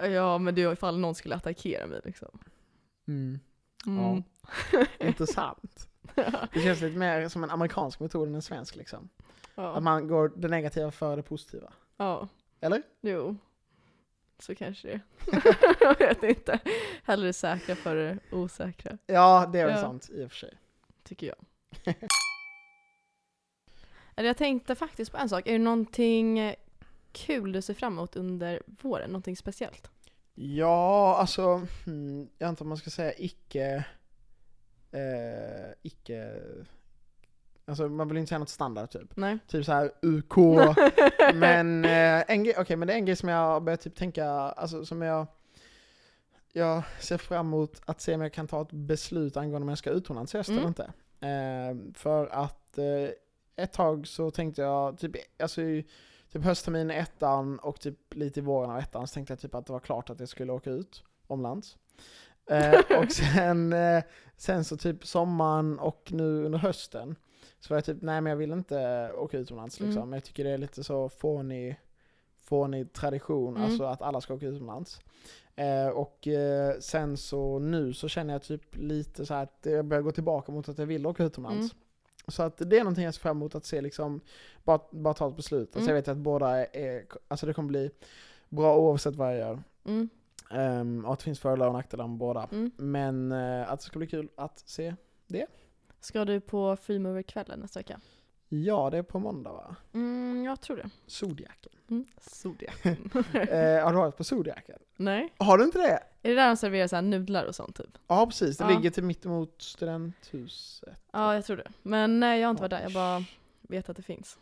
[0.07, 2.39] Ja men det är ifall någon skulle attackera mig liksom.
[3.09, 3.39] Mm.
[3.87, 4.23] Mm.
[5.09, 5.89] Intressant.
[6.53, 9.09] Det känns lite mer som en amerikansk metod än en svensk liksom.
[9.55, 9.77] Ja.
[9.77, 11.73] Att man går det negativa före det positiva.
[11.97, 12.29] ja.
[12.61, 12.83] Eller?
[13.01, 13.37] Jo.
[14.39, 15.01] Så kanske det
[15.81, 16.59] Jag vet inte.
[17.05, 19.81] Hellre säkra för det osäkra, Ja, det är väl Ja.
[19.83, 20.55] sant i och för sig.
[21.05, 21.37] tycker jag.
[24.17, 25.47] Eller jag tänkte faktiskt på en sak.
[25.47, 26.55] Är det någonting
[27.13, 29.11] kul du ser fram emot under våren?
[29.11, 29.91] Någonting speciellt?
[30.35, 33.85] Ja, alltså, hmm, jag antar man ska säga icke,
[34.91, 36.35] eh, icke,
[37.65, 39.17] alltså man vill inte säga något standard typ.
[39.17, 39.39] Nej?
[39.47, 40.37] Typ så här UK,
[41.35, 44.31] men eh, en grej, okej men det är en grej som jag börjar typ tänka,
[44.31, 45.27] alltså som jag,
[46.53, 49.79] jag ser fram emot att se om jag kan ta ett beslut angående om jag
[49.79, 50.59] ska utomlands i höst Mm.
[50.59, 50.93] eller inte.
[51.21, 53.11] Eh, för att eh,
[53.57, 55.61] ett tag så tänkte jag, typ, alltså
[56.33, 59.67] typ höstterminen ettan och typ lite i våren av ettan så tänkte jag typ att
[59.67, 61.77] det var klart att jag skulle åka ut omlands.
[62.51, 64.03] Eh, och sen, eh,
[64.37, 67.17] sen så typ sommaren och nu under hösten
[67.61, 70.03] så var jag typ, nej men jag vill inte åka utomlands liksom.
[70.03, 70.13] Mm.
[70.13, 71.81] Jag tycker det är lite så fånig,
[72.37, 73.63] fånig tradition, Mm.
[73.71, 75.01] alltså att alla ska åka utomlands.
[75.57, 79.85] Eh, och eh, sen så nu så känner jag typ lite så här att jag
[79.85, 81.75] börjar gå tillbaka mot att jag vill åka utomlands.
[82.29, 84.21] Så att det är någonting jag ser fram emot att se liksom,
[84.65, 85.69] bara, bara ta ett beslut.
[85.69, 85.89] Alltså Mm.
[85.89, 87.91] jag vet att båda är, alltså det kommer bli
[88.49, 89.63] bra oavsett vad jag gör.
[89.85, 90.09] Mm.
[90.51, 92.49] Ehm, och att det finns fördelar och nackdelar med båda.
[92.53, 92.71] Mm.
[92.77, 94.95] Men eh, att det ska bli kul att se.
[96.01, 98.01] Ska du på Freemover-kvällen nästa vecka?
[98.49, 99.77] Ja, det är på måndag va?
[99.95, 100.91] Mm, jag tror det.
[101.07, 101.73] Zodiacen.
[101.91, 102.05] Mm.
[102.21, 102.75] Zodiac.
[102.87, 104.79] eh, har du varit på Zodiacen?
[104.97, 105.35] Nej?
[105.39, 106.03] Har du inte det?
[106.23, 107.99] Är det där de serverar så här nudlar och sånt typ?
[108.07, 108.71] Ja precis, det Ja.
[108.77, 111.01] ligger till mittemot studenthuset.
[111.13, 111.71] Ja, jag tror det.
[111.83, 112.83] Men nej, jag har inte varit där.
[112.83, 113.25] Jag bara
[113.63, 114.39] vet att det finns.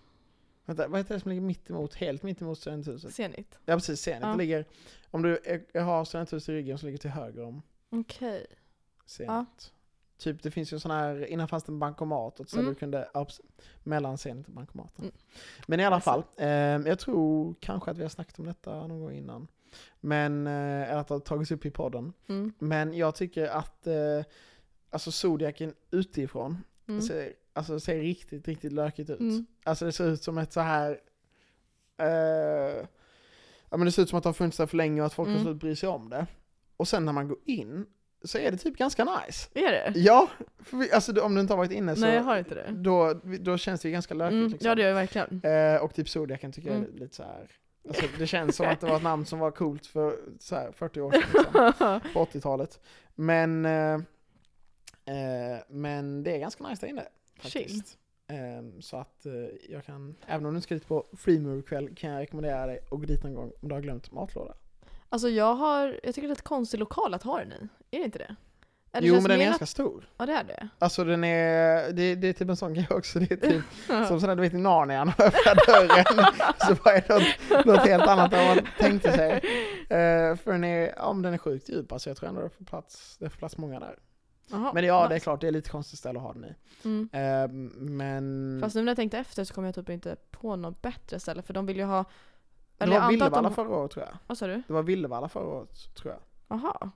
[0.64, 3.14] Vänta, vad heter det som ligger mittemot, helt mittemot studenthuset?
[3.14, 3.59] Zenit.
[3.64, 4.22] Ja precis, Zenit.
[4.22, 4.29] Ja.
[4.29, 4.64] Det ligger,
[5.11, 5.39] om du
[5.74, 8.47] är, har studenthuset i ryggen så ligger det till höger om Okej.
[9.07, 9.29] Zenit.
[9.31, 9.45] Ja.
[10.18, 12.68] Typ det finns ju sån här, innan fanns det en bankomat och så Mm.
[12.68, 13.45] du kunde, ja, precis,
[13.83, 15.05] mellan Zenit och bankomaten.
[15.05, 15.14] Mm.
[15.66, 19.01] Men i alla fall, eh, jag tror kanske att vi har snackat om detta någon
[19.01, 19.49] gång innan.
[20.01, 22.12] Men, eh, eller att det har tagits upp i podden.
[22.29, 22.53] Mm.
[22.59, 23.95] Men jag tycker att, eh,
[24.91, 26.59] alltså Zodiacen utifrån
[26.89, 27.03] Mm.
[27.03, 29.20] ser, alltså, ser riktigt, riktigt lökigt ut.
[29.20, 29.47] Mm.
[29.64, 31.01] Alltså det ser ut som ett så här
[31.99, 32.87] eh,
[33.70, 35.14] ja men det ser ut som att det har funnits där för länge och att
[35.14, 35.39] folk Mm.
[35.39, 36.27] har slutat bry sig om det.
[36.77, 37.87] Och sen när man går in
[38.24, 39.49] så är det typ ganska nice.
[39.55, 39.93] Är det?
[40.01, 42.55] Ja, för vi, alltså om du inte har varit inne så Nej, jag har inte
[42.55, 42.72] det.
[42.72, 44.49] Då, då känns det ju ganska lökigt Mm.
[44.53, 44.68] liksom.
[44.68, 45.41] Ja, det gör jag verkligen.
[45.45, 46.95] Eh, och typ Zodiacen tycker jag Mm.
[46.95, 47.51] är lite så här.
[47.89, 50.72] Alltså, det känns som att det var ett namn som var coolt för så här,
[50.72, 52.80] 40 år sedan, liksom, på 80-talet.
[53.14, 53.95] Men, eh,
[55.05, 57.07] eh, men det är ganska nice där inne.
[57.39, 57.99] Faktiskt.
[58.28, 59.32] Eh, så att eh,
[59.68, 62.78] jag kan, även om du inte ska dit på Freemover kväll kan jag rekommendera dig
[62.78, 64.55] att gå dit någon gång om du har glömt matlåda.
[65.09, 67.68] Alltså jag har, jag tycker det är lite konstig lokal att ha den i.
[67.97, 68.37] Är det inte det?
[68.97, 70.09] Eller jo men den är ganska stor.
[70.16, 70.68] Ja det är det.
[70.78, 73.64] Alltså den är, det, det är typ en sån grej också, det är typ
[74.09, 76.26] som sådär du vet i Narnia, när man öppnar dörren
[76.59, 79.32] så var det något, något helt annat än man tänkte sig.
[79.88, 82.51] Eh, för den är, ja men den är sjukt djup, alltså jag tror ändå det
[82.51, 83.99] får plats, det får plats många där.
[84.51, 85.24] Jaha, Men ja, det är nice.
[85.24, 86.55] klart, det är lite konstigt ställe att ha den i.
[86.84, 87.09] Mm.
[87.12, 87.49] Eh,
[87.80, 88.59] men...
[88.62, 91.42] Fast nu när jag tänkte efter så kom jag typ inte på något bättre ställe
[91.42, 92.05] för de vill ju ha...
[92.76, 93.55] det Eller jag var Villevalla de...
[93.55, 94.18] förra året tror jag.
[94.26, 94.62] Vad sa du?
[94.66, 96.20] Det var Villevalla förra året, tror jag.
[96.49, 96.90] Jaha.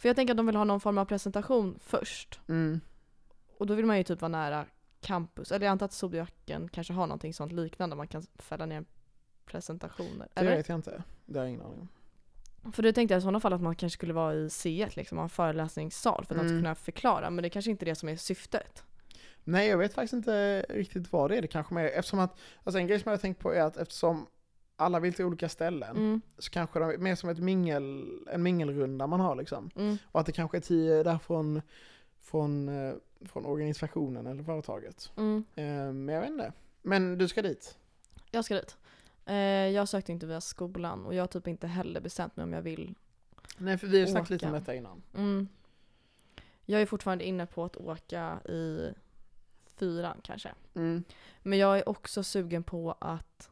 [0.00, 2.40] För jag tänker att de vill ha någon form av presentation först.
[2.48, 2.80] Mm.
[3.58, 4.66] Och då vill man ju typ vara nära
[5.00, 5.52] campus.
[5.52, 7.96] Eller jag antar att Zodiacen kanske har någonting sånt liknande.
[7.96, 8.84] Man kan fälla ner
[9.46, 10.28] presentationer.
[10.34, 10.56] Det Eller?
[10.56, 11.02] vet jag inte.
[11.26, 11.88] Det har jag ingen aning
[12.62, 12.72] om.
[12.72, 15.18] För det tänkte jag i sådana fall att man kanske skulle vara i C1 liksom,
[15.18, 16.62] ha en föreläsningssal för att de ska Mm.
[16.62, 17.30] kunna förklara.
[17.30, 18.84] Men det är kanske inte är det som är syftet.
[19.44, 21.42] Nej, jag vet faktiskt inte riktigt vad det är.
[21.42, 23.76] Det kanske mer, eftersom att, alltså en grej som jag har tänkt på är att
[23.76, 24.26] eftersom
[24.80, 26.20] alla vill till olika ställen Mm.
[26.38, 29.70] så kanske de är mer som ett mingel, en mingelrunda man har liksom.
[29.76, 29.98] Mm.
[30.04, 31.62] Och att det kanske är tio där från,
[32.20, 32.94] från, eh,
[33.26, 35.12] från organisationen eller företaget.
[35.16, 35.44] Mm.
[35.54, 36.52] Eh, Men jag vet inte.
[36.82, 37.76] Men du ska dit?
[38.30, 38.76] Jag ska dit.
[39.26, 39.34] Eh,
[39.68, 42.62] jag sökte inte via skolan och jag har typ inte heller bestämt mig om jag
[42.62, 42.94] vill.
[43.58, 45.02] Nej, för vi har snackat lite om detta innan.
[45.16, 45.48] Mm.
[46.64, 48.88] Jag är fortfarande inne på att åka i
[49.76, 50.50] fyran kanske.
[50.74, 51.04] Mm.
[51.42, 53.49] Men jag är också sugen på att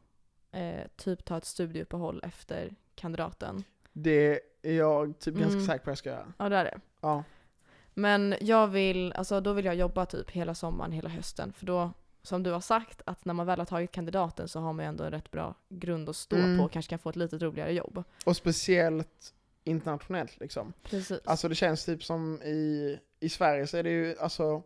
[0.58, 3.64] eh, typ ta ett studieuppehåll efter kandidaten.
[3.92, 5.66] Det är jag typ ganska Mm.
[5.66, 6.32] säker på att jag ska göra.
[6.38, 6.80] Ja det är det.
[7.00, 7.24] Ja.
[7.94, 11.52] Men jag vill, alltså då vill jag jobba typ hela sommaren, hela hösten.
[11.52, 11.90] För då,
[12.22, 14.88] som du har sagt, att när man väl har tagit kandidaten så har man ju
[14.88, 16.58] ändå en rätt bra grund att stå Mm.
[16.58, 18.04] på och kanske kan få ett lite roligare jobb.
[18.26, 19.34] Och speciellt
[19.64, 20.72] internationellt liksom.
[20.82, 21.20] Precis.
[21.24, 24.62] Alltså det känns typ som i, i Sverige så är det ju, alltså,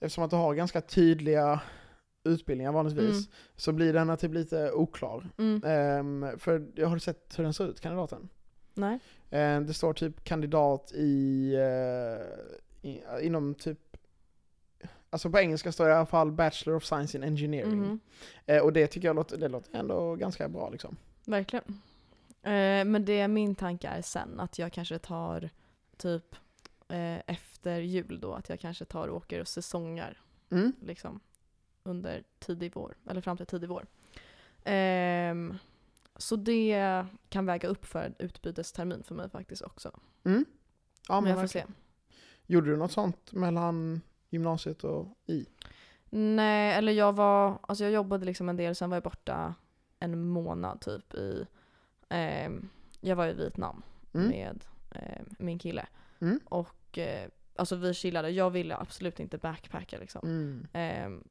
[0.00, 1.60] eftersom att du har ganska tydliga
[2.24, 3.32] utbildningar vanligtvis, Mm.
[3.56, 5.30] så blir den typ lite oklar.
[5.38, 5.62] Mm.
[5.64, 8.28] Ehm, för jag har sett hur den ser ut, kandidaten?
[8.74, 8.98] Nej.
[9.30, 13.96] Ehm, det står typ kandidat i, eh, i, inom typ,
[15.10, 17.78] alltså på engelska står det i alla fall Bachelor of Science in Engineering.
[17.78, 18.00] Mhm.
[18.46, 20.96] Eh, och det tycker jag låter, det låter ändå ganska bra liksom.
[21.24, 21.64] Verkligen.
[22.42, 25.50] Eh, men det min tanke är sen, att jag kanske tar
[25.96, 26.36] typ
[26.88, 30.18] eh, efter jul då, att jag kanske tar och åker och säsongar
[30.50, 30.72] Mm.
[30.80, 31.20] liksom
[31.82, 33.86] under tidig vår, eller fram till tidig vår.
[34.64, 35.58] Ehm,
[36.16, 40.00] så det kan väga upp för en utbytestermin för mig faktiskt också.
[40.24, 40.44] Mm.
[41.08, 41.66] Ja, men men jag får verkligen.
[41.66, 41.72] se.
[42.46, 45.46] Gjorde du något sånt mellan gymnasiet och i?
[46.10, 49.54] Nej, eller jag var, alltså jag jobbade liksom en del, sen var jag borta
[49.98, 51.46] en månad typ i,
[52.08, 52.68] ehm,
[53.00, 53.82] jag var i Vietnam
[54.14, 54.28] Mm.
[54.28, 55.86] med eh, min kille.
[56.20, 56.40] Mm.
[56.44, 60.20] Och eh, alltså vi chillade, jag ville absolut inte backpacka liksom.
[60.72, 61.22] Mm.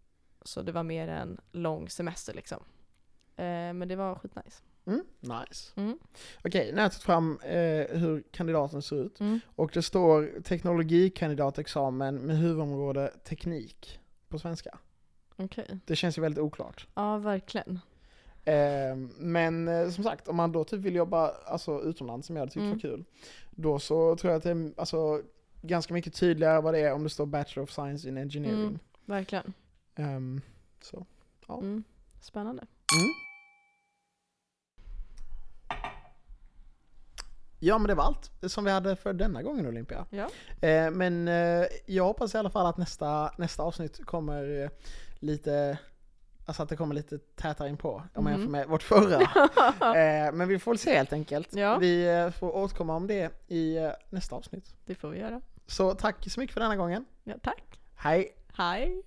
[0.42, 2.64] Så det var mer en lång semester liksom.
[3.36, 4.64] Eh, men det var skitnice.
[4.86, 5.04] Mm.
[5.20, 5.74] Nice.
[5.76, 6.00] Mm.
[6.44, 9.20] Okej, nu har jag tagit fram eh, hur kandidaten ser ut.
[9.20, 9.40] Mm.
[9.56, 14.78] Och det står teknologikandidatexamen med huvudområde teknik på svenska.
[15.36, 15.80] Okej.
[15.86, 16.88] Det känns ju väldigt oklart.
[16.96, 17.80] Ja, verkligen.
[18.44, 22.42] Eh, men eh, som sagt, om man då typ vill jobba alltså, utomlands som jag
[22.42, 22.72] hade tyckt Mm.
[22.72, 23.06] var kul,
[23.52, 25.22] då så tror jag att det är alltså,
[25.62, 28.60] ganska mycket tydligare vad det är om det står Bachelor of Science in Engineering.
[28.62, 28.80] Mm.
[29.06, 29.54] Verkligen.
[29.96, 30.42] Ehm,
[30.82, 31.06] så.
[31.48, 31.58] Ja.
[31.58, 31.84] Mm.
[32.22, 32.62] Spännande.
[32.98, 33.10] Mm.
[37.64, 40.06] Ja men det var allt som vi hade för denna gången Olympia.
[40.10, 40.30] Ja.
[40.68, 44.70] Eh, men eh, jag hoppas i alla fall att nästa, nästa avsnitt kommer eh,
[45.20, 45.78] lite,
[46.46, 48.42] alltså att det kommer lite tätare in på om man Mhm.
[48.42, 49.22] jämför med vårt förra.
[50.28, 51.54] eh, men vi får väl se helt enkelt.
[51.56, 51.78] Ja.
[51.78, 53.78] Vi eh, får återkomma om det i
[54.10, 54.76] nästa avsnitt.
[54.86, 55.42] Det får vi göra.
[55.68, 57.06] Så tack så mycket för denna gången.
[57.24, 57.80] Ja, tack.
[57.96, 58.36] Hej!
[58.58, 59.04] Hej.